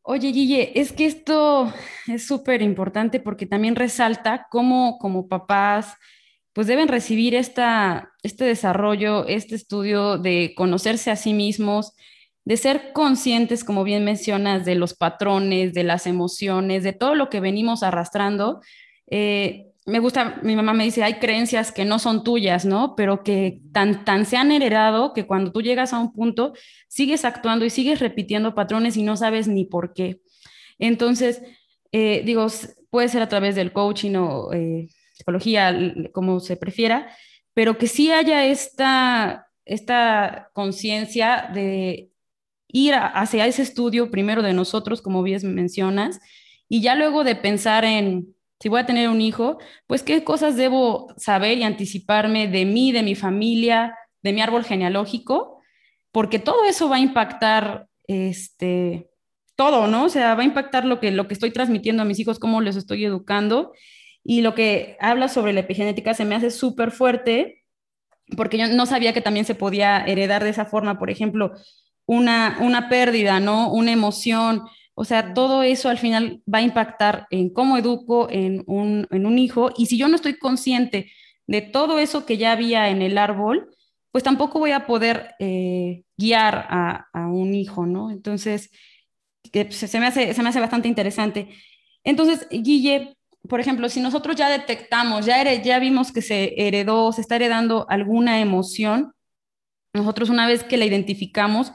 [0.08, 1.72] Oye, Guille, es que esto
[2.06, 5.96] es súper importante porque también resalta cómo como papás
[6.52, 11.92] pues deben recibir esta, este desarrollo, este estudio de conocerse a sí mismos,
[12.46, 17.28] de ser conscientes, como bien mencionas, de los patrones, de las emociones, de todo lo
[17.28, 18.60] que venimos arrastrando.
[19.08, 22.94] Eh, me gusta, mi mamá me dice, hay creencias que no son tuyas, ¿no?
[22.94, 26.52] Pero que tan, tan se han heredado que cuando tú llegas a un punto,
[26.86, 30.20] sigues actuando y sigues repitiendo patrones y no sabes ni por qué.
[30.78, 31.42] Entonces,
[31.90, 32.46] eh, digo,
[32.90, 35.76] puede ser a través del coaching o eh, psicología,
[36.12, 37.08] como se prefiera,
[37.54, 42.12] pero que sí haya esta, esta conciencia de
[42.68, 46.20] ir hacia ese estudio primero de nosotros, como bien mencionas,
[46.68, 50.56] y ya luego de pensar en si voy a tener un hijo, pues qué cosas
[50.56, 55.60] debo saber y anticiparme de mí, de mi familia, de mi árbol genealógico,
[56.10, 59.10] porque todo eso va a impactar este
[59.56, 60.04] todo, ¿no?
[60.04, 62.60] O sea, va a impactar lo que lo que estoy transmitiendo a mis hijos, cómo
[62.60, 63.72] les estoy educando.
[64.24, 67.64] Y lo que habla sobre la epigenética se me hace súper fuerte
[68.36, 71.52] porque yo no sabía que también se podía heredar de esa forma, por ejemplo,
[72.06, 73.70] una, una pérdida, ¿no?
[73.72, 74.62] Una emoción,
[74.94, 79.70] o sea, todo eso al final va a impactar en cómo educo en un, hijo.
[79.76, 81.12] Y si yo no estoy consciente
[81.46, 83.68] de todo eso que ya había en el árbol,
[84.10, 88.10] pues tampoco voy a poder eh, guiar a, un hijo, ¿no?
[88.10, 88.70] Entonces,
[89.52, 91.48] se, me hace, se me hace bastante interesante.
[92.02, 93.16] Entonces, Guille,
[93.48, 97.86] por ejemplo, si nosotros ya detectamos, ya, ya vimos que se heredó, se está heredando
[97.90, 99.12] alguna emoción,
[99.92, 101.72] nosotros una vez que la identificamos,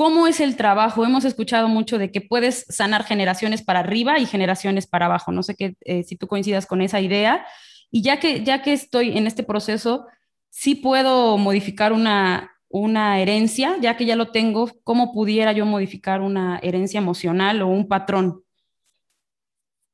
[0.00, 1.04] ¿Cómo es el trabajo?
[1.04, 5.30] Hemos escuchado mucho de que puedes sanar generaciones para arriba y generaciones para abajo.
[5.30, 7.44] No sé qué, eh, si tú coincidas con esa idea.
[7.90, 10.06] Y ya que, ya que estoy en este proceso,
[10.48, 16.22] sí puedo modificar una, una herencia, ya que ya lo tengo, ¿cómo pudiera yo modificar
[16.22, 18.42] una herencia emocional o un patrón?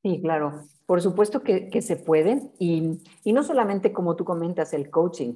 [0.04, 0.68] Sí, claro.
[0.86, 2.42] Por supuesto que, que se puede.
[2.60, 5.34] Y, y no solamente como tú comentas, el coaching.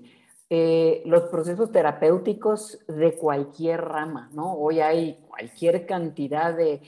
[0.52, 4.54] Eh, los procesos terapéuticos de cualquier rama, ¿no?
[4.54, 6.80] Hoy hay cualquier cantidad de,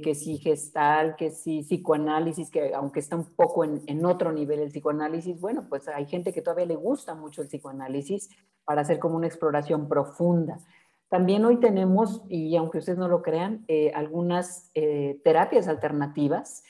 [0.00, 4.60] que si gestal, que si psicoanálisis, que aunque está un poco en, en, otro nivel
[4.60, 8.30] el psicoanálisis, bueno, pues hay gente que todavía le gusta mucho el psicoanálisis
[8.64, 10.58] para hacer como una exploración profunda.
[11.08, 16.62] También hoy tenemos, y aunque ustedes no lo crean, eh, algunas eh, terapias alternativas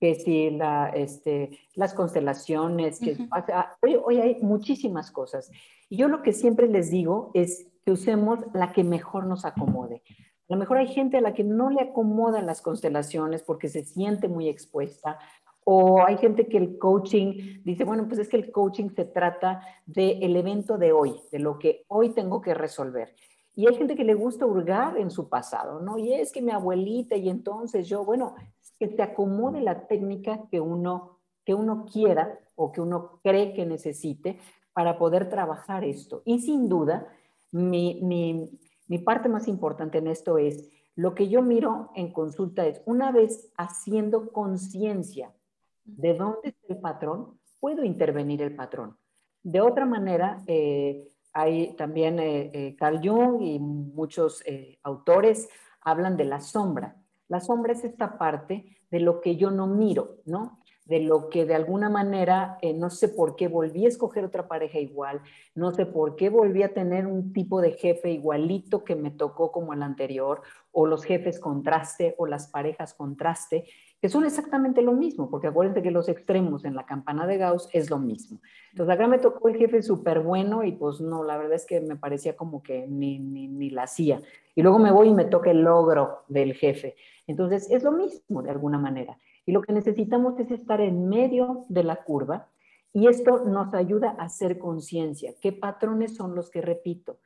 [0.00, 3.16] que si la, este, las constelaciones, que
[3.82, 5.50] hoy, hoy, hay muchísimas cosas.
[5.88, 10.02] Y yo lo que siempre les digo es que usemos la que mejor nos acomode.
[10.48, 13.84] A lo mejor hay gente a la que no le acomodan las constelaciones porque se
[13.84, 15.18] siente muy expuesta,
[15.70, 19.60] o hay gente que el coaching dice, bueno, pues es que el coaching se trata
[19.84, 23.14] del evento de hoy, de lo que hoy tengo que resolver.
[23.54, 25.98] Y hay gente que le gusta hurgar en su pasado, ¿no?
[25.98, 28.34] Y es que mi abuelita y entonces yo, bueno,
[28.78, 33.66] que te acomode la técnica que uno, que uno quiera o que uno cree que
[33.66, 34.38] necesite
[34.72, 36.22] para poder trabajar esto.
[36.24, 37.08] Y sin duda,
[37.50, 42.66] mi, mi, mi parte más importante en esto es, lo que yo miro en consulta
[42.66, 45.32] es, una vez haciendo conciencia
[45.84, 48.96] de dónde está el patrón, puedo intervenir el patrón.
[49.42, 54.42] De otra manera, eh, hay también eh, eh, Carl Jung y muchos
[54.82, 55.48] autores
[55.80, 56.96] hablan de la sombra.
[57.28, 60.58] La sombra es esta parte de lo que yo no miro, ¿no?
[60.88, 64.78] de lo que de alguna manera, no sé por qué volví a escoger otra pareja
[64.78, 65.20] igual,
[65.54, 69.52] no sé por qué volví a tener un tipo de jefe igualito que me tocó
[69.52, 70.40] como el anterior,
[70.72, 73.66] o los jefes contraste, o las parejas contraste,
[74.00, 77.68] que son exactamente lo mismo, porque acuérdense que los extremos en la campana de Gauss
[77.72, 78.40] es lo mismo.
[78.70, 81.82] Entonces acá me tocó el jefe súper bueno y pues no, la verdad es que
[81.82, 84.22] me parecía como que ni, ni, ni la hacía.
[84.54, 86.96] Y luego me voy y me toca el logro del jefe.
[87.28, 89.16] Entonces es lo mismo de alguna manera.
[89.46, 92.48] Y lo que necesitamos es estar en medio de la curva
[92.92, 95.34] y esto nos ayuda a hacer conciencia.
[95.40, 97.18] ¿Qué patrones son los que repito?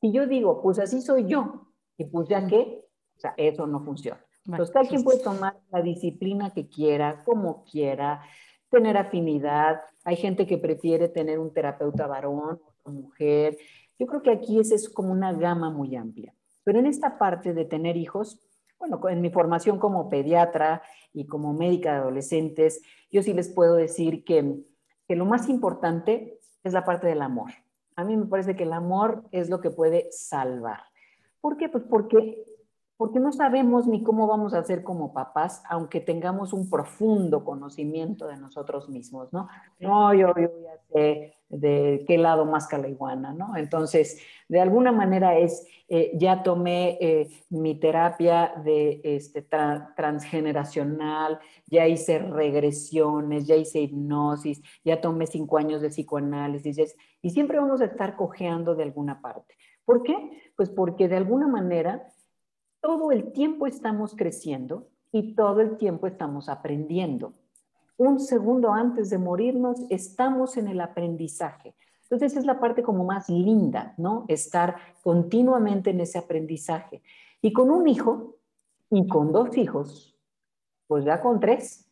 [0.00, 2.84] Si yo digo, pues así soy yo, y pues ya qué,
[3.16, 4.20] o sea, eso no funciona.
[4.44, 8.22] Entonces, cada quien puede tomar la disciplina que quiera, como quiera,
[8.68, 9.80] tener afinidad.
[10.04, 13.56] Hay gente que prefiere tener un terapeuta varón o mujer.
[13.98, 16.34] Yo creo que aquí esa es como una gama muy amplia.
[16.64, 18.43] Pero en esta parte de tener hijos,
[18.78, 23.74] bueno, en mi formación como pediatra y como médica de adolescentes, yo sí les puedo
[23.74, 24.62] decir que,
[25.08, 27.52] que lo más importante es la parte del amor.
[27.96, 30.80] A mí me parece que el amor es lo que puede salvar.
[31.40, 31.68] ¿Por qué?
[31.68, 32.44] Pues porque
[32.96, 38.28] porque no sabemos ni cómo vamos a ser como papás, aunque tengamos un profundo conocimiento
[38.28, 39.48] de nosotros mismos, ¿no?
[39.80, 43.56] No, yo, yo ya sé de qué lado más la iguana, ¿no?
[43.56, 51.86] Entonces, de alguna manera es, eh, ya tomé eh, mi terapia de este, transgeneracional, ya
[51.86, 57.86] hice regresiones, ya hice hipnosis, ya tomé cinco años de psicoanálisis, y siempre vamos a
[57.86, 59.54] estar cojeando de alguna parte.
[59.84, 60.52] ¿Por qué?
[60.56, 62.08] Pues porque de alguna manera
[62.80, 67.34] todo el tiempo estamos creciendo y todo el tiempo estamos aprendiendo.
[67.96, 71.74] Un segundo antes de morirnos estamos en el aprendizaje.
[72.02, 74.24] Entonces es la parte como más linda, ¿no?
[74.28, 77.02] Estar continuamente en ese aprendizaje.
[77.40, 78.36] Y con un hijo
[78.90, 80.16] y con dos hijos,
[80.86, 81.88] pues ya con tres,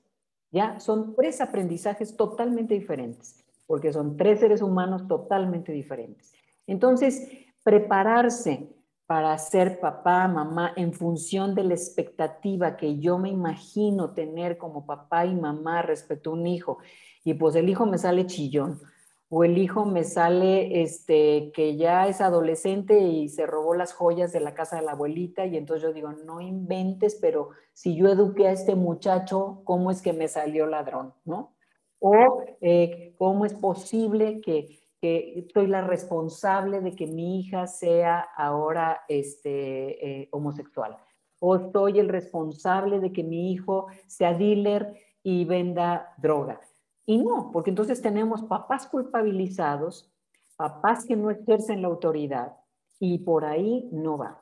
[0.51, 6.33] ya son tres aprendizajes totalmente diferentes, porque son tres seres humanos totalmente diferentes.
[6.67, 7.29] Entonces,
[7.63, 8.69] prepararse
[9.13, 14.87] para ser papá, mamá, en función de la expectativa que yo me imagino tener como
[14.87, 16.79] papá y mamá respecto a un hijo.
[17.23, 18.81] Y pues el hijo me sale chillón,
[19.29, 24.33] o el hijo me sale este, que ya es adolescente y se robó las joyas
[24.33, 28.09] de la casa de la abuelita, y entonces yo digo, no inventes, pero si yo
[28.09, 31.13] eduqué a este muchacho, ¿cómo es que me salió ladrón?
[31.27, 31.55] ¿No?
[31.99, 38.21] O eh, cómo es posible que que soy la responsable de que mi hija sea
[38.21, 40.97] ahora este, eh, homosexual.
[41.41, 44.95] O soy el responsable de que mi hijo sea dealer
[45.25, 46.61] y venda droga.
[47.05, 50.09] Y no, porque entonces tenemos papás culpabilizados,
[50.55, 52.57] papás que no ejercen la autoridad
[53.01, 54.41] y por ahí no va.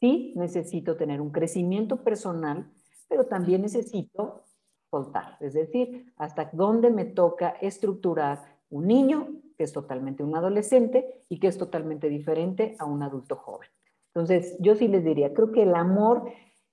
[0.00, 2.68] Sí, necesito tener un crecimiento personal,
[3.08, 4.42] pero también necesito
[4.90, 11.24] soltar, es decir, hasta dónde me toca estructurar un niño que es totalmente un adolescente
[11.28, 13.68] y que es totalmente diferente a un adulto joven.
[14.14, 16.30] Entonces, yo sí les diría, creo que el amor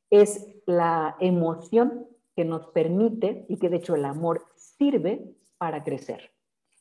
[0.10, 6.32] es la emoción que nos permite y que de hecho el amor sirve para crecer.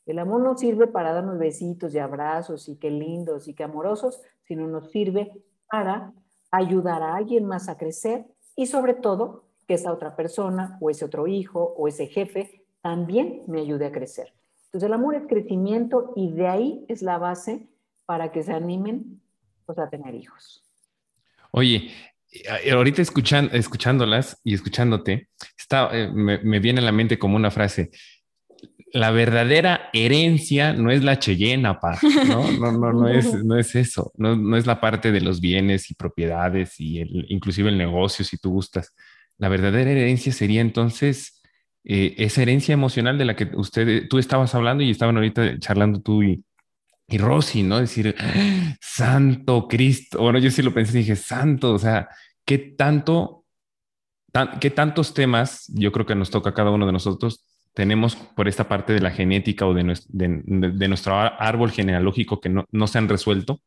[0.05, 4.21] El amor no sirve para darnos besitos y abrazos y qué lindos y qué amorosos,
[4.43, 5.31] sino nos sirve
[5.69, 6.13] para
[6.51, 8.25] ayudar a alguien más a crecer
[8.55, 13.43] y sobre todo que esa otra persona o ese otro hijo o ese jefe también
[13.47, 14.33] me ayude a crecer.
[14.69, 17.67] Entonces el amor es crecimiento y de ahí es la base
[18.05, 19.19] para que se animen
[19.65, 20.63] pues, a tener hijos.
[21.49, 21.89] Oye,
[22.31, 27.49] eh, ahorita escuchan, escuchándolas y escuchándote, está, eh, me, viene a la mente como una
[27.49, 27.89] frase.
[28.93, 31.97] La verdadera herencia no es la cheyena, pa,
[32.27, 32.51] ¿no?
[32.51, 35.89] No, no, no, es, no es eso, no, no, es la parte de los bienes
[35.89, 38.93] y propiedades y el, inclusive el negocio, si tú gustas.
[39.39, 41.38] La verdadera herencia sería entonces
[41.91, 45.99] eh, esa herencia emocional de la que usted, tú estabas hablando y estaban ahorita charlando
[46.01, 46.43] tú y,
[47.07, 47.79] y Rosy, ¿no?
[47.79, 48.15] Decir,
[48.79, 50.21] Santo Cristo.
[50.21, 52.07] Bueno, yo sí lo pensé y dije, Santo, o sea,
[52.45, 53.43] ¿qué tanto,
[54.61, 58.47] qué tantos temas yo creo que nos toca a cada uno de nosotros tenemos por
[58.47, 63.09] esta parte de la genética o de nuestro, árbol genealógico que no, no se han
[63.09, 63.61] resuelto?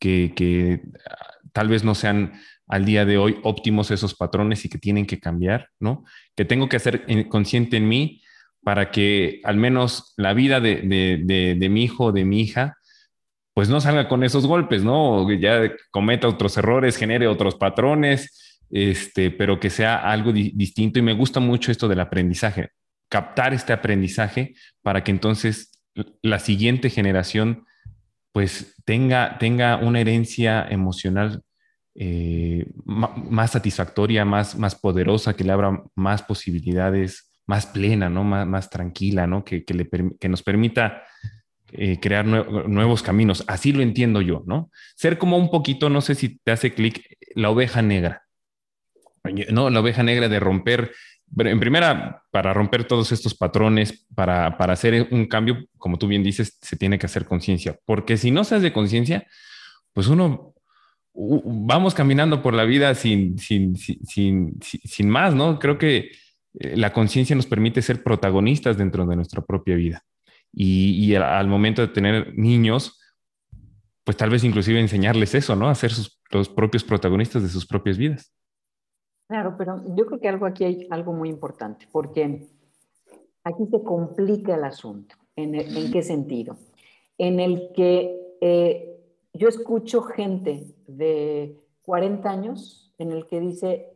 [0.00, 2.32] que, ah, tal vez no sean
[2.68, 6.04] al día de hoy óptimos esos patrones y que tienen que cambiar, ¿no?
[6.34, 8.22] Que tengo que hacer consciente en mí
[8.62, 10.82] para que al menos la vida de,
[11.58, 12.76] de mi hijo o de mi hija
[13.54, 15.30] pues no salga con esos golpes, ¿no?
[15.32, 20.98] Ya cometa otros errores, genere otros patrones, este, pero que sea algo distinto.
[20.98, 22.70] Y me gusta mucho esto del aprendizaje,
[23.08, 25.70] captar este aprendizaje para que entonces
[26.22, 27.66] la siguiente generación
[28.32, 31.42] pues tenga, tenga una herencia emocional
[31.94, 38.24] eh, más satisfactoria, más, más poderosa, que le abra más posibilidades, más plena, ¿no?
[38.24, 39.44] Más, más tranquila, ¿no?
[39.44, 39.88] Que, que, le,
[40.18, 41.02] que nos permita
[41.72, 43.44] eh, crear nuevos caminos.
[43.46, 44.70] Así lo entiendo yo, ¿no?
[44.94, 47.02] Ser como un poquito, no sé si te hace clic,
[47.34, 48.22] la oveja negra.
[49.50, 50.92] No, la oveja negra de romper,
[51.38, 56.24] en primera, para romper todos estos patrones, para, para hacer un cambio, como tú bien
[56.24, 59.26] dices, se tiene que hacer conciencia, porque si no se hace conciencia,
[59.92, 60.51] pues uno
[61.14, 65.58] vamos caminando por la vida sin, sin, sin, sin, más, ¿no?
[65.58, 66.12] Creo que
[66.58, 70.02] eh, la conciencia nos permite ser protagonistas dentro de nuestra propia vida
[70.52, 73.00] y, al momento de tener niños,
[74.04, 75.68] pues tal vez inclusive enseñarles eso, ¿no?
[75.68, 75.92] A ser
[76.30, 78.32] los propios protagonistas de sus propias vidas.
[79.28, 82.48] Claro, pero yo creo que algo aquí hay algo muy importante, porque
[83.44, 85.16] aquí se complica el asunto.
[85.34, 86.58] ¿En, en qué sentido?
[87.16, 88.91] En el que eh,
[89.32, 93.92] yo escucho gente de 40 años en el que dice,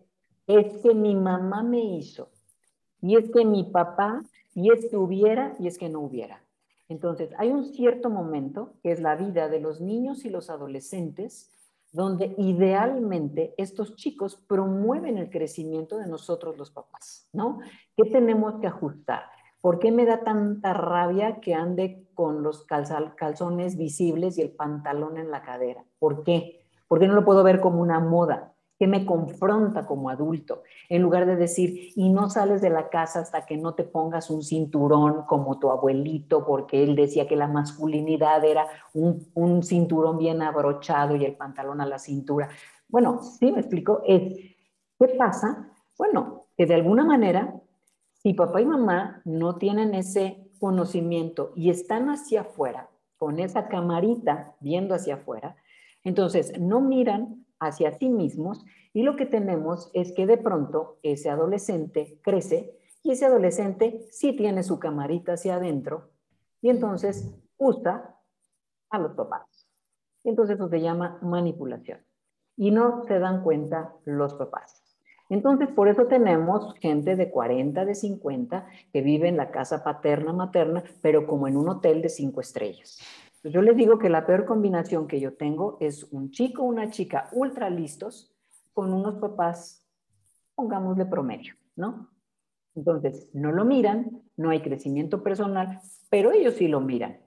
[0.46, 2.30] es que mi mamá me hizo,
[3.00, 4.22] y es que mi papá,
[4.54, 6.42] y es que hubiera, y es que no hubiera.
[6.88, 11.50] Entonces, hay un cierto momento, que es la vida de los niños y los adolescentes,
[11.92, 17.60] donde idealmente estos chicos promueven el crecimiento de nosotros los papás, ¿no?
[17.96, 19.24] ¿Qué tenemos que ajustar?
[19.66, 22.64] ¿Por qué me da tanta rabia que ande con los
[23.16, 25.82] calzones visibles y el pantalón en la cadera?
[25.98, 26.60] ¿Por qué?
[26.86, 28.52] ¿Por qué no lo puedo ver como una moda?
[28.78, 33.20] que me confronta como adulto, en lugar de decir, y no sales de la casa
[33.20, 37.48] hasta que no te pongas un cinturón como tu abuelito, porque él decía que la
[37.48, 42.50] masculinidad era un, un cinturón bien abrochado y el pantalón a la cintura.
[42.86, 44.54] Bueno, sí me explico, ¿qué
[45.18, 45.72] pasa?
[45.96, 47.54] Bueno, que de alguna manera,
[48.26, 54.56] si papá y mamá no tienen ese conocimiento y están hacia afuera, con esa camarita
[54.58, 55.54] viendo hacia afuera,
[56.02, 61.30] entonces no miran hacia sí mismos y lo que tenemos es que de pronto ese
[61.30, 66.10] adolescente crece y ese adolescente sí tiene su camarita hacia adentro
[66.60, 68.16] y entonces usa
[68.90, 69.68] a los papás.
[70.24, 72.00] Entonces eso se llama manipulación
[72.56, 74.85] y no se dan cuenta los papás.
[75.28, 80.32] Entonces, por eso tenemos gente de 40, de 50 que vive en la casa paterna,
[80.32, 82.98] materna, pero como en un hotel de cinco estrellas.
[83.42, 87.28] Yo les digo que la peor combinación que yo tengo es un chico una chica
[87.32, 88.32] ultra listos
[88.72, 89.86] con unos papás,
[90.54, 92.10] pongámosle promedio, ¿no?
[92.74, 97.25] Entonces, no lo miran, no hay crecimiento personal, pero ellos sí lo miran.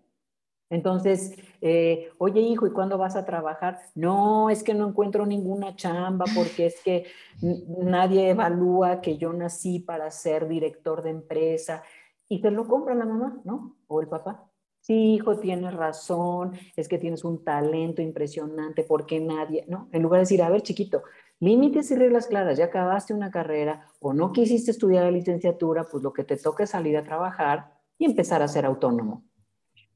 [0.70, 3.80] Entonces, eh, oye hijo, ¿y cuándo vas a trabajar?
[3.95, 7.05] No, es que no encuentro ninguna chamba porque es que
[7.41, 11.84] nadie evalúa que yo nací para ser director de empresa.
[12.28, 13.78] Y te lo compra la mamá, ¿no?
[13.88, 14.49] O el papá
[14.89, 19.88] sí, hijo, tienes razón, es que tienes un talento impresionante, porque nadie, no?
[19.91, 21.03] En lugar de decir, a ver, chiquito,
[21.39, 26.03] límites y reglas claras, ya acabaste una carrera o no quisiste estudiar la licenciatura, pues
[26.03, 29.28] lo que te toca es salir a trabajar y empezar a ser autónomo.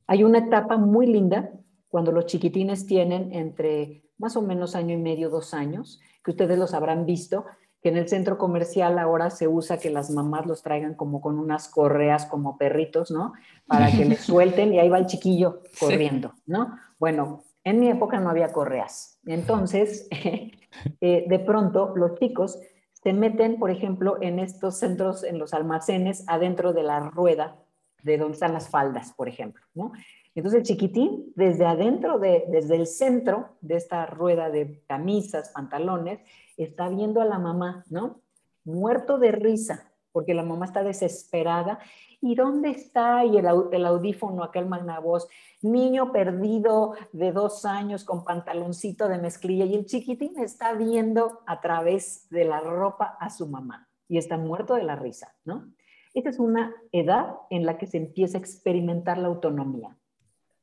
[0.08, 1.52] Hay una etapa muy linda
[1.88, 6.58] cuando los chiquitines tienen entre más o menos año y medio, dos años, que ustedes
[6.58, 7.46] los habrán visto,
[7.82, 11.38] que en el centro comercial ahora se usa que las mamás los traigan como con
[11.38, 13.34] unas correas como perritos, ¿no?
[13.68, 16.78] Para que les suelten y ahí va el chiquillo corriendo, ¿no?
[16.98, 19.20] Bueno, en mi época no había correas.
[19.26, 20.08] Entonces,
[21.02, 22.60] eh, de pronto los chicos
[22.94, 27.58] se meten, por ejemplo, en estos centros, en los almacenes, adentro de la rueda
[28.04, 29.94] de donde están las faldas, por ejemplo, ¿no?
[30.36, 36.20] Entonces el chiquitín, desde adentro, de, desde el centro de esta rueda de camisas, pantalones,
[36.58, 38.22] está viendo a la mamá, ¿no?
[38.66, 41.80] Muerto de risa, porque la mamá está desesperada.
[42.20, 43.26] ¿Y dónde está?
[43.26, 44.66] Y el, audífono, aquel
[45.04, 45.28] voz,
[45.62, 49.66] niño perdido de dos años con pantaloncito de mezclilla.
[49.66, 54.38] Y el chiquitín está viendo a través de la ropa a su mamá y está
[54.38, 55.74] muerto de la risa, ¿no?
[56.14, 59.98] Esta es una edad en la que se empieza a experimentar la autonomía.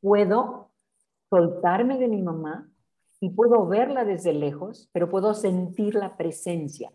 [0.01, 0.71] Puedo
[1.29, 2.71] soltarme de mi mamá
[3.21, 6.93] y puedo verla desde lejos, pero puedo sentir la presencia.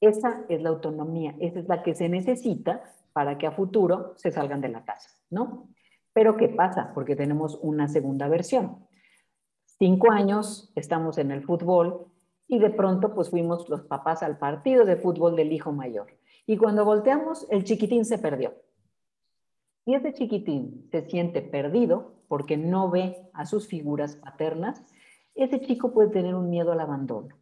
[0.00, 4.30] Esa es la autonomía, esa es la que se necesita para que a futuro se
[4.30, 5.68] salgan de la casa, ¿no?
[6.12, 6.92] Pero ¿qué pasa?
[6.94, 8.86] Porque tenemos una segunda versión.
[9.78, 12.06] cinco años, estamos en el fútbol
[12.48, 16.06] y de pronto pues fuimos los papás al partido de fútbol del hijo mayor.
[16.46, 18.54] Y cuando volteamos, el chiquitín se perdió.
[19.84, 24.82] Y ese chiquitín se siente perdido porque no ve a sus figuras paternas,
[25.34, 27.36] ese chico puede tener un miedo al abandono,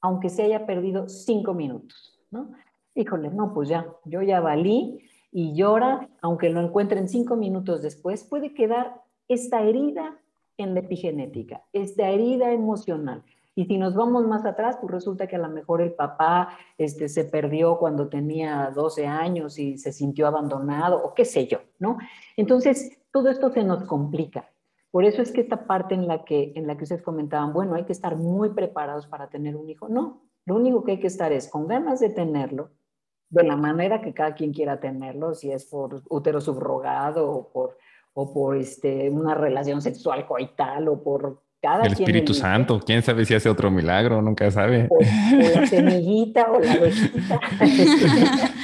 [0.00, 2.52] aunque se haya perdido cinco minutos, ¿no?
[2.94, 5.00] Híjole, no, pues ya, yo ya valí
[5.30, 10.18] y llora, aunque lo encuentren cinco minutos después, puede quedar esta herida
[10.56, 13.24] en la epigenética, esta herida emocional.
[13.56, 17.08] Y si nos vamos más atrás, pues resulta que a lo mejor el papá este,
[17.08, 21.98] se perdió cuando tenía 12 años y se sintió abandonado o qué sé yo, ¿no?
[22.36, 24.50] Entonces, todo esto se nos complica.
[24.90, 27.74] Por eso es que esta parte en la que, en la que ustedes comentaban, bueno,
[27.74, 29.88] hay que estar muy preparados para tener un hijo.
[29.88, 32.70] No, lo único que hay que estar es con ganas de tenerlo,
[33.30, 37.78] de la manera que cada quien quiera tenerlo, si es por útero subrogado o por,
[38.12, 41.43] o por este, una relación sexual coital o por
[41.82, 44.88] el Espíritu Santo, quién sabe si hace otro milagro, nunca sabe.
[44.90, 47.40] O, la semillita o la abejita.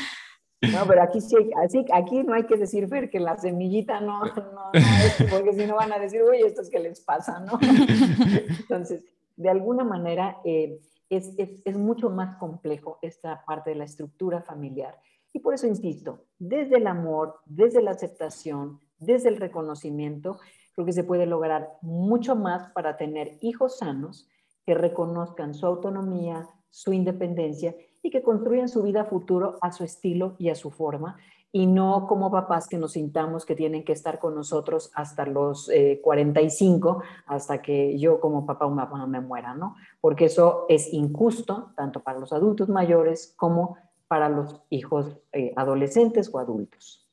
[0.73, 4.25] no, pero aquí sí, así, aquí no hay que decir, Fer, que la semillita no,
[4.25, 7.41] no, no es, porque si no van a decir, uy, esto es que les pasa,
[7.41, 7.59] ¿no?
[8.61, 9.05] Entonces,
[9.37, 14.43] de alguna manera eh, es, es, es mucho más complejo esta parte de la estructura
[14.43, 14.97] familiar.
[15.33, 20.39] Y por eso insisto, desde el amor, desde la aceptación, desde el reconocimiento,
[20.81, 24.27] Creo que se puede lograr mucho más para tener hijos sanos
[24.65, 30.37] que reconozcan su autonomía, su independencia y que construyan su vida futuro a su estilo
[30.39, 31.19] y a su forma
[31.53, 35.71] y no como papás que nos sintamos que tienen que estar con nosotros hasta los
[36.01, 39.77] 45, eh, hasta que yo como papá o mamá me muera, ¿no?
[40.01, 43.77] Porque eso es injusto tanto para los adultos mayores como
[44.09, 47.10] para los hijos eh, adolescentes o adultos.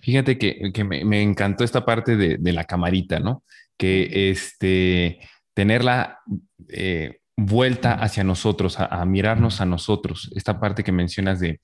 [0.00, 3.42] Fíjate que, me, encantó esta parte de, la camarita, ¿no?
[3.76, 5.20] Que este,
[5.54, 6.20] tenerla
[6.68, 11.60] eh, vuelta hacia nosotros, a, mirarnos a nosotros, esta parte que mencionas de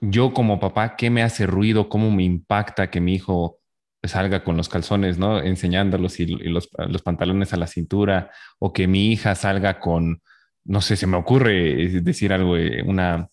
[0.00, 1.88] yo como papá, ¿qué me hace ruido?
[1.88, 3.58] ¿Cómo me impacta que mi hijo
[4.02, 5.40] salga con los calzones, ¿no?
[5.40, 10.22] Enseñándolos y, los, los, pantalones a la cintura, o que mi hija salga con,
[10.64, 13.28] no sé, se me ocurre decir algo, eh, una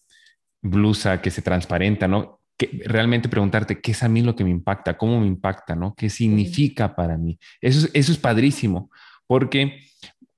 [0.62, 2.37] blusa que se transparenta, ¿no?
[2.58, 5.94] Que realmente preguntarte qué es a mí lo que me impacta, cómo me impacta, ¿no?
[5.96, 7.40] ¿Qué significa para mí?
[7.62, 8.90] Eso es, eso es padrísimo,
[9.28, 9.80] porque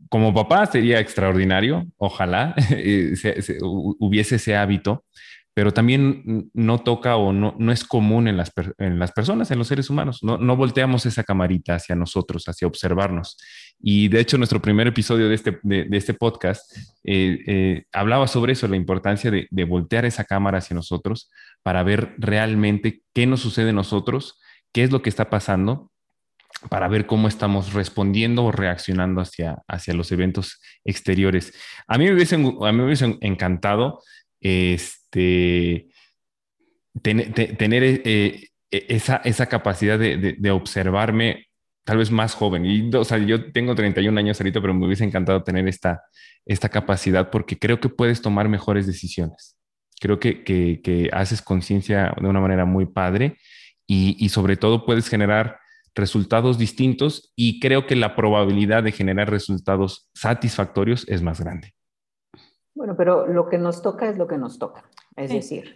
[0.10, 3.14] como papá sería extraordinario, ojalá eh,
[3.62, 5.06] hubiese ese hábito,
[5.54, 9.58] pero también no toca o no, no es común en las, en las personas, en
[9.58, 10.24] los seres humanos.
[10.24, 13.38] No, no volteamos esa camarita hacia nosotros, hacia observarnos.
[13.82, 18.54] Y de hecho, nuestro primer episodio de este, de, este podcast eh, eh, hablaba sobre
[18.54, 21.32] eso, la importancia de, de, voltear esa cámara hacia nosotros
[21.64, 24.40] para ver realmente qué nos sucede a nosotros,
[24.74, 25.92] qué es lo que está pasando,
[26.70, 31.54] para ver cómo estamos respondiendo o reaccionando hacia, hacia los eventos exteriores.
[31.88, 34.02] A mí me hubiese, a mí me hubiese encantado
[34.42, 35.88] este,
[37.02, 41.49] tener eh, esa, esa capacidad de observarme
[41.90, 42.68] tal vez más joven.
[42.68, 46.04] Y, o sea, yo tengo 31 años ahorita, pero me hubiese encantado tener esta,
[46.46, 49.58] esta capacidad porque creo que puedes tomar mejores decisiones.
[50.00, 53.38] Creo que, que, haces conciencia de una manera muy padre
[53.88, 55.58] y, y, sobre todo puedes generar
[55.96, 61.74] resultados distintos y creo que la probabilidad de generar resultados satisfactorios es más grande.
[62.76, 64.84] Bueno, pero lo que nos toca es lo que nos toca.
[65.16, 65.74] Es decir,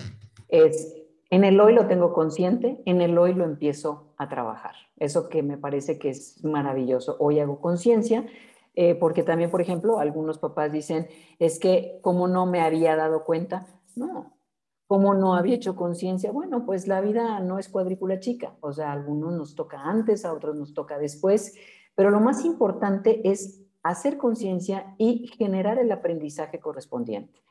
[0.47, 0.93] es
[1.33, 4.75] en el hoy lo tengo consciente, en el hoy lo empiezo a trabajar.
[4.97, 7.17] Eso que me parece que es maravilloso.
[7.19, 8.27] Hoy hago conciencia,
[8.75, 11.07] eh, porque también, por ejemplo, algunos papás dicen,
[11.39, 13.65] es que como no me había dado cuenta,
[13.95, 14.37] no,
[14.85, 18.89] como no había hecho conciencia, bueno, pues la vida no es cuadrícula chica, o sea,
[18.89, 21.55] a algunos nos toca antes, a otros nos toca después,
[21.95, 27.41] pero lo más importante es hacer conciencia y generar el aprendizaje correspondiente.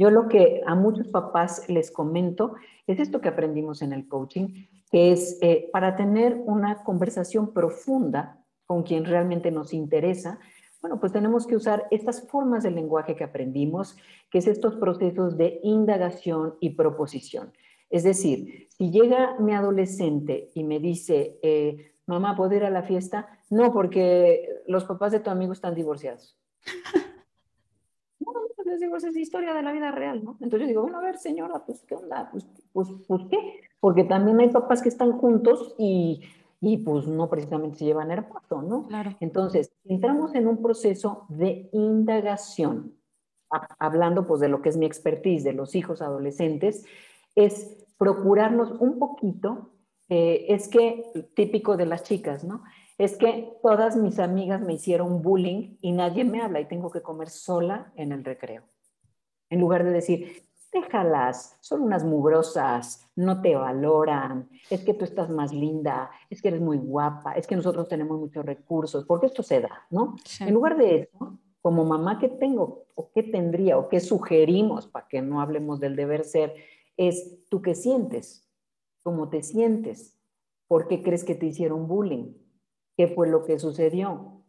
[0.00, 2.54] Yo lo que a muchos papás les comento
[2.86, 8.42] es esto que aprendimos en el coaching, que es eh, para tener una conversación profunda
[8.64, 10.38] con quien realmente nos interesa,
[10.80, 13.94] bueno, pues tenemos que usar estas formas de lenguaje que aprendimos,
[14.30, 17.52] que es estos procesos de indagación y proposición.
[17.90, 22.84] Es decir, si llega mi adolescente y me dice, eh, mamá, ¿puedo ir a la
[22.84, 23.28] fiesta?
[23.50, 26.38] No, porque los papás de tu amigo están divorciados.
[28.70, 30.36] les digo, esa es historia de la vida real, ¿no?
[30.40, 32.28] Entonces yo digo, bueno, a ver, señora, pues, ¿qué onda?
[32.30, 33.60] Pues, pues, pues ¿qué?
[33.80, 36.22] Porque también hay papás que están juntos y,
[36.60, 38.86] y pues no precisamente se llevan hermoso, ¿no?
[38.86, 39.16] Claro.
[39.20, 42.94] Entonces, entramos en un proceso de indagación,
[43.78, 46.84] hablando pues de lo que es mi expertise de los hijos adolescentes,
[47.34, 49.72] es procurarnos un poquito,
[50.08, 51.04] eh, es que
[51.34, 52.62] típico de las chicas, ¿no?
[53.00, 57.00] Es que todas mis amigas me hicieron bullying y nadie me habla y tengo que
[57.00, 58.64] comer sola en el recreo.
[59.48, 65.30] En lugar de decir, déjalas, son unas mugrosas, no te valoran, es que tú estás
[65.30, 69.42] más linda, es que eres muy guapa, es que nosotros tenemos muchos recursos, porque esto
[69.42, 70.16] se da, ¿no?
[70.40, 75.08] En lugar de eso, como mamá, ¿qué tengo o qué tendría o qué sugerimos para
[75.08, 76.54] que no hablemos del deber ser?
[76.98, 78.46] Es tú qué sientes,
[79.02, 80.20] cómo te sientes,
[80.68, 82.34] por qué crees que te hicieron bullying,
[83.00, 84.42] qué fue lo que sucedió,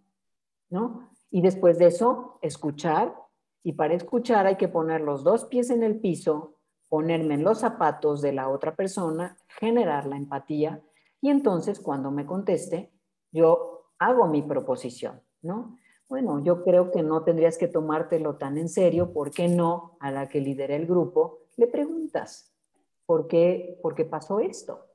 [0.70, 1.10] ¿no?
[1.30, 3.16] Y después de eso, escuchar
[3.64, 6.58] y para escuchar hay que poner los dos pies en el piso,
[6.90, 10.84] ponerme en los zapatos de la otra persona, generar la empatía
[11.22, 12.92] y entonces cuando me conteste,
[13.32, 15.78] yo hago mi proposición, ¿no?
[16.10, 19.96] Bueno, yo creo que no tendrías que tomártelo tan en serio, ¿por qué no?
[20.02, 22.54] A la que lidera el grupo, le preguntas,
[23.06, 24.88] ¿por qué, ¿por qué pasó esto?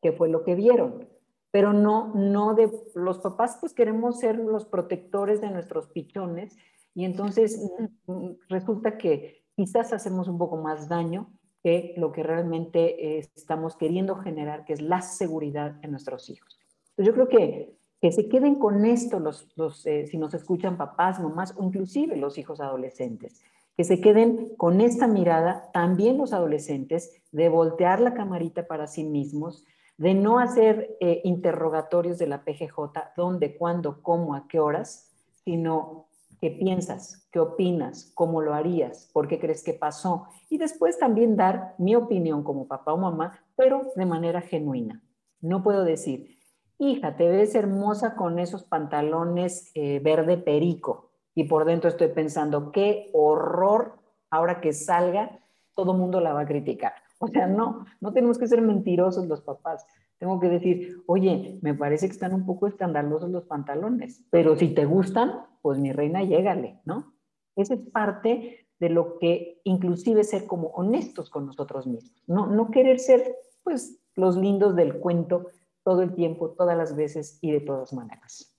[0.00, 1.11] ¿Qué fue lo que vieron?
[1.52, 6.56] Pero no, no de, los papás pues queremos ser los protectores de nuestros pichones
[6.94, 7.70] y entonces
[8.06, 11.30] mm, resulta que quizás hacemos un poco más daño
[11.62, 16.58] que lo que realmente estamos queriendo generar, que es la seguridad en nuestros hijos.
[16.90, 20.76] Entonces yo creo que, que se queden con esto los, los eh, si nos escuchan
[20.76, 23.40] papás, mamás o inclusive los hijos adolescentes,
[23.76, 29.04] que se queden con esta mirada, también los adolescentes, de voltear la camarita para sí
[29.04, 29.64] mismos,
[29.96, 35.12] de no hacer eh, interrogatorios de la PGJ, dónde, cuándo, cómo, a qué horas,
[35.44, 36.06] sino
[36.40, 40.26] qué piensas, qué opinas, cómo lo harías, por qué crees que pasó.
[40.50, 45.02] Y después también dar mi opinión como papá o mamá, pero de manera genuina.
[45.40, 46.38] No puedo decir,
[46.78, 51.10] hija, te ves hermosa con esos pantalones eh, verde perico.
[51.34, 53.98] Y por dentro estoy pensando, qué horror,
[54.30, 55.40] ahora que salga,
[55.74, 56.94] todo mundo la va a criticar.
[57.24, 59.86] O sea, no, no tenemos que ser mentirosos los papás.
[60.18, 64.74] Tengo que decir, oye, me parece que están un poco escandalosos los pantalones, pero si
[64.74, 67.14] te gustan, pues mi reina, llégale, ¿no?
[67.54, 72.72] Esa es parte de lo que inclusive ser como honestos con nosotros mismos, no, no
[72.72, 75.46] querer ser pues los lindos del cuento
[75.84, 78.52] todo el tiempo, todas las veces y de todas maneras.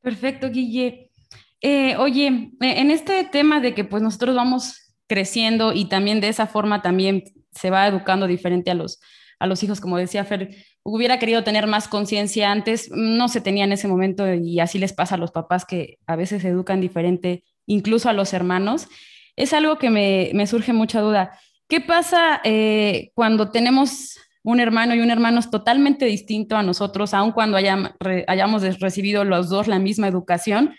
[0.00, 1.12] Perfecto, Guille.
[1.60, 6.28] Eh, oye, eh, en este tema de que pues nosotros vamos creciendo y también de
[6.28, 9.00] esa forma también se va educando diferente a los,
[9.38, 13.64] a los hijos, como decía Fer, hubiera querido tener más conciencia antes, no se tenía
[13.64, 17.44] en ese momento y así les pasa a los papás que a veces educan diferente,
[17.66, 18.88] incluso a los hermanos.
[19.34, 21.38] Es algo que me, surge mucha duda.
[21.68, 27.32] ¿Qué pasa eh, cuando tenemos un hermano y un hermano totalmente distinto a nosotros, aun
[27.32, 30.74] cuando hayamos recibido los dos la misma educación?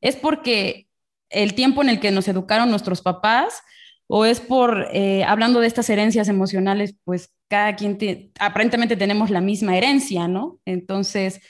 [0.00, 0.88] ¿Es porque
[1.32, 3.62] el tiempo en el que nos educaron nuestros papás
[4.06, 7.98] o es por, eh, hablando de estas herencias emocionales, pues cada quien,
[8.38, 10.58] aparentemente tenemos la misma herencia, ¿no?
[10.64, 11.40] Entonces,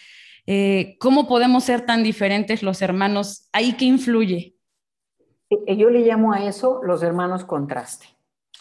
[0.46, 3.48] eh, ¿cómo podemos ser tan diferentes los hermanos?
[3.52, 4.56] ¿Ahí qué influye?
[5.50, 8.06] Eh, yo le llamo a eso los hermanos contraste.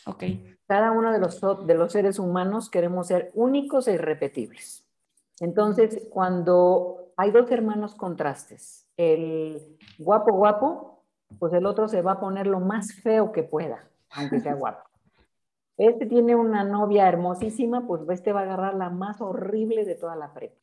[0.05, 0.24] Ok.
[0.67, 4.86] Cada uno de los, de los seres humanos queremos ser únicos e irrepetibles.
[5.39, 10.91] Entonces, cuando hay dos hermanos contrastes, el guapo guapo,
[11.40, 14.90] pues el otro se va a poner lo más feo que pueda aunque sea guapo.
[15.78, 20.16] Este tiene una novia hermosísima, pues este va a agarrar la más horrible de toda
[20.16, 20.56] la prepa.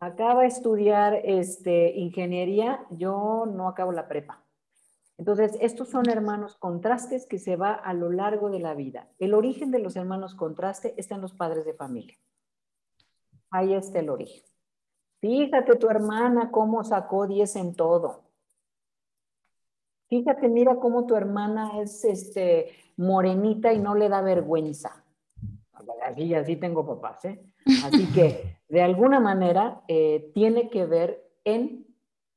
[0.00, 4.42] Acaba de estudiar este, ingeniería, yo no acabo la prepa.
[5.18, 9.08] Entonces, estos son hermanos contrastes que se va a lo largo de la vida.
[9.18, 12.16] El origen de los hermanos contraste está en los padres de familia.
[13.50, 14.42] Ahí está el origen.
[15.20, 18.22] Fíjate tu hermana cómo sacó 10 en todo.
[20.12, 25.02] Fíjate, mira cómo tu hermana es este, morenita y no le da vergüenza.
[26.06, 27.42] Así, así tengo papás, ¿eh?
[27.82, 31.86] Así que, de alguna manera, eh, tiene que ver en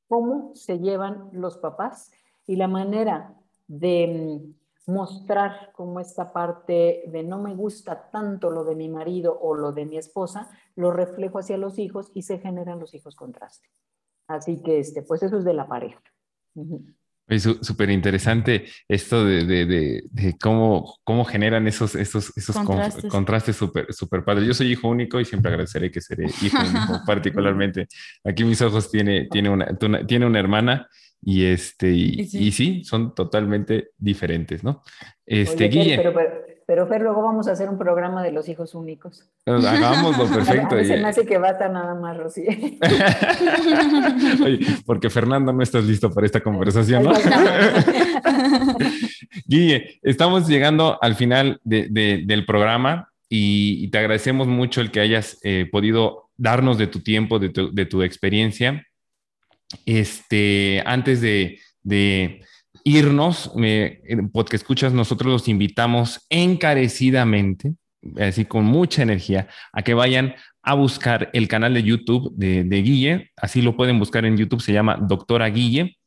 [0.07, 2.13] cómo se llevan los papás
[2.47, 3.34] y la manera
[3.67, 4.45] de
[4.88, 9.53] mm, mostrar como esta parte de no me gusta tanto lo de mi marido o
[9.53, 13.67] lo de mi esposa, lo reflejo hacia los hijos y se generan los hijos contraste.
[14.28, 16.01] Así que, este, pues eso es de la pareja.
[17.28, 20.03] Es súper interesante esto de,
[20.39, 22.55] cómo, cómo generan esos, esos, esos
[23.09, 24.47] contrastes súper super padres.
[24.47, 27.88] Yo soy hijo único y siempre agradeceré que seré hijo único, particularmente.
[28.23, 30.88] Aquí mis ojos tiene, tiene, una, tiene una hermana
[31.21, 32.84] y, este, y, sí.
[32.84, 34.84] son totalmente diferentes, ¿no?
[35.26, 35.97] Este, Guille.
[35.97, 36.13] Pero
[36.68, 39.24] Fer, luego vamos a hacer un programa de los hijos únicos.
[39.45, 40.76] Hagámoslo, perfecto.
[40.76, 42.45] A, se me hace que basta nada más, Rocío.
[44.86, 47.13] porque Fernando no estás listo para esta conversación, ¿no?
[49.45, 55.70] Guille, estamos llegando al final del programa y, te agradecemos mucho el que hayas eh,
[55.72, 58.88] podido darnos de tu tiempo, de tu, experiencia.
[59.86, 61.59] Este, antes de,
[62.86, 63.51] irnos,
[64.31, 67.73] porque escuchas, nosotros los invitamos encarecidamente,
[68.17, 73.31] así con mucha energía, a que vayan a buscar el canal de YouTube de, Guille.
[73.36, 75.97] Así lo pueden buscar en YouTube, se llama Doctora Guille.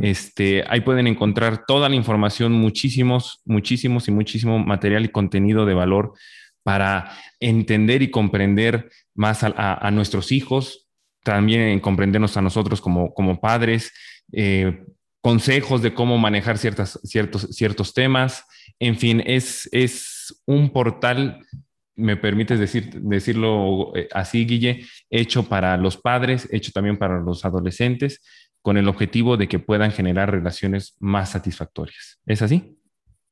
[0.00, 5.74] Este, ahí pueden encontrar toda la información, muchísimos, muchísimos y muchísimo material y contenido de
[5.74, 6.14] valor
[6.62, 10.88] para entender y comprender más a, nuestros hijos,
[11.24, 13.92] también comprendernos a nosotros como, como padres,
[14.32, 14.84] eh,
[15.22, 18.44] consejos de cómo manejar ciertas, ciertos, ciertos temas.
[18.78, 21.46] En fin, es, es un portal,
[21.94, 27.44] me permites decir, decirlo eh, así, Guille, hecho para los padres, hecho también para los
[27.44, 28.20] adolescentes,
[28.60, 32.20] con el objetivo de que puedan generar relaciones más satisfactorias.
[32.26, 32.76] ¿Es así?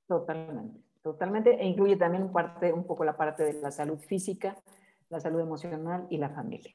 [0.06, 1.60] Totalmente, totalmente.
[1.60, 4.56] E incluye también parte, un poco la parte de la salud física,
[5.08, 6.74] la salud emocional y la familia.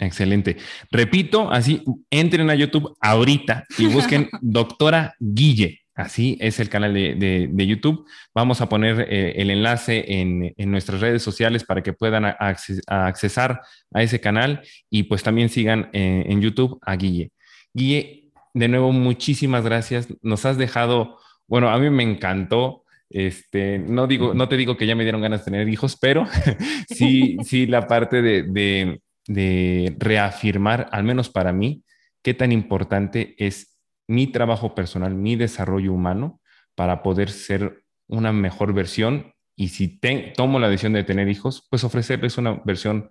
[0.00, 0.56] Excelente.
[0.90, 5.82] Repito, así, entren a YouTube ahorita y busquen doctora Guille.
[5.94, 8.06] Así es el canal de, YouTube.
[8.34, 13.60] Vamos a poner eh, el enlace en, nuestras redes sociales para que puedan accesar
[13.92, 17.32] a ese canal y pues también sigan eh, en YouTube a Guille.
[17.74, 20.08] Guille, de nuevo, muchísimas gracias.
[20.22, 22.84] Nos has dejado, bueno, a mí me encantó.
[23.10, 26.26] Este, no digo, no te digo que ya me dieron ganas de tener hijos, pero
[26.88, 31.84] sí, sí, la parte de, de reafirmar, al menos para mí,
[32.22, 36.40] qué tan importante es mi trabajo personal, mi desarrollo humano
[36.74, 40.00] para poder ser una mejor versión y si
[40.34, 43.10] tomo la decisión de tener hijos, pues ofrecerles una versión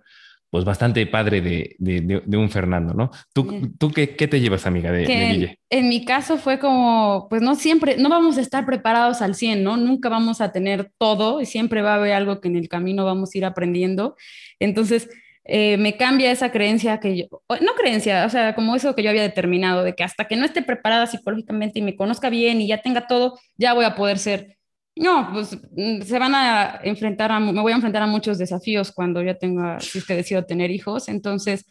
[0.50, 3.12] pues bastante padre de, de, un Fernando, ¿no?
[3.32, 5.60] ¿Tú, tú qué, qué, te llevas, amiga, de, Guille?
[5.70, 9.62] En, mi caso fue como, pues no siempre, no vamos a estar preparados al 100,
[9.62, 9.76] ¿no?
[9.76, 13.04] Nunca vamos a tener todo y siempre va a haber algo que en el camino
[13.04, 14.16] vamos a ir aprendiendo.
[14.58, 15.08] Entonces,
[15.44, 17.24] eh, me cambia esa creencia que yo,
[17.60, 20.44] no creencia, o sea, como eso que yo había determinado, de que hasta que no
[20.44, 24.18] esté preparada psicológicamente y me conozca bien y ya tenga todo, ya voy a poder
[24.18, 24.58] ser
[24.96, 28.92] no, pues mm, se van a enfrentar, a, me voy a enfrentar a muchos desafíos
[28.92, 31.08] cuando ya tenga, si es que decido tener hijos.
[31.08, 31.66] Entonces,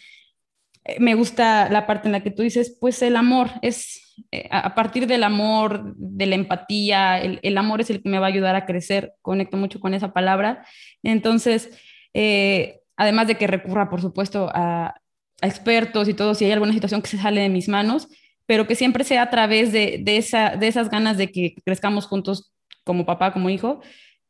[0.86, 4.48] eh, me gusta la parte en la que tú dices, pues el amor es, eh,
[4.52, 8.30] a partir del amor, de la empatía, el, amor es el que me va a
[8.30, 9.14] ayudar a crecer.
[9.22, 10.66] Conecto mucho con esa palabra.
[11.04, 11.70] Entonces,
[12.14, 14.94] eh, además de que recurra, por supuesto, a,
[15.42, 18.10] expertos y todo, si hay alguna situación que se sale de mis manos,
[18.46, 22.08] pero que siempre sea a través de, de, esa, de esas ganas de que crezcamos
[22.08, 22.52] juntos
[22.84, 23.80] como papá, como hijo,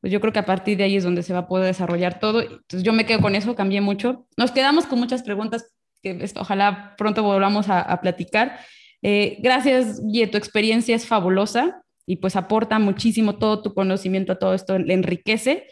[0.02, 2.20] pues yo creo que a partir de ahí es donde se va a poder desarrollar
[2.20, 2.42] todo.
[2.42, 4.28] Entonces yo me quedo con eso, cambié mucho.
[4.38, 8.60] Nos quedamos con muchas preguntas que ojalá pronto volvamos a, platicar.
[9.02, 14.40] Eh, gracias, y tu experiencia es fabulosa y pues aporta muchísimo todo tu conocimiento a
[14.40, 15.68] todo esto, le enriquece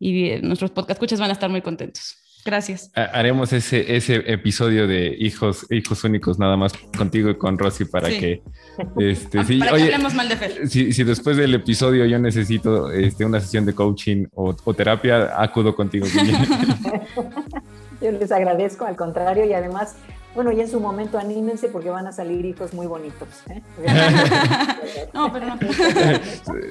[0.00, 2.16] y eh, nuestros podcast escuchas van a estar muy contentos.
[2.44, 2.90] Gracias.
[2.94, 8.08] Haremos ese, ese episodio de hijos, hijos únicos nada más contigo y con Rosy para
[8.08, 8.42] que,
[8.98, 10.68] este, sí, para que hablemos mal de Fer.
[10.68, 15.40] Si, si, después del episodio yo necesito este, una sesión de coaching o, o terapia,
[15.40, 16.06] acudo contigo.
[18.00, 19.96] yo les agradezco, al contrario, y además
[20.34, 23.28] bueno, y en su momento anímense porque van a salir hijos muy bonitos.
[23.48, 23.60] ¿eh?
[25.12, 25.58] no, pero no.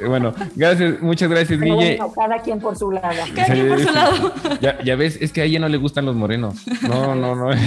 [0.08, 2.00] bueno, gracias, muchas gracias, Guille.
[2.16, 3.16] cada quien por su lado.
[3.36, 4.34] Cada quien por su lado.
[4.62, 6.66] Ya, ves, es que a ella no le gustan los morenos.
[6.84, 7.50] No, no, no.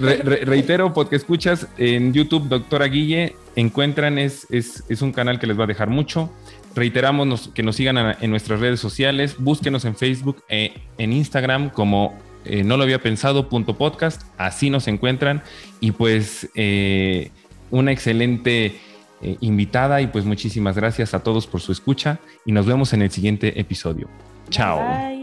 [0.00, 5.58] reitero, porque escuchas en YouTube, doctora Guille, encuentran, es, es, es un canal que les
[5.58, 6.30] va a dejar mucho.
[6.74, 12.14] Reiteramos que nos sigan en nuestras redes sociales, búsquenos en Facebook e en Instagram como
[12.44, 15.42] eh, no lo había pensado, punto podcast, así nos encuentran
[15.80, 17.30] y pues eh,
[17.70, 18.80] una excelente
[19.22, 23.02] eh, invitada y pues muchísimas gracias a todos por su escucha y nos vemos en
[23.02, 24.08] el siguiente episodio.
[24.50, 25.21] Chao.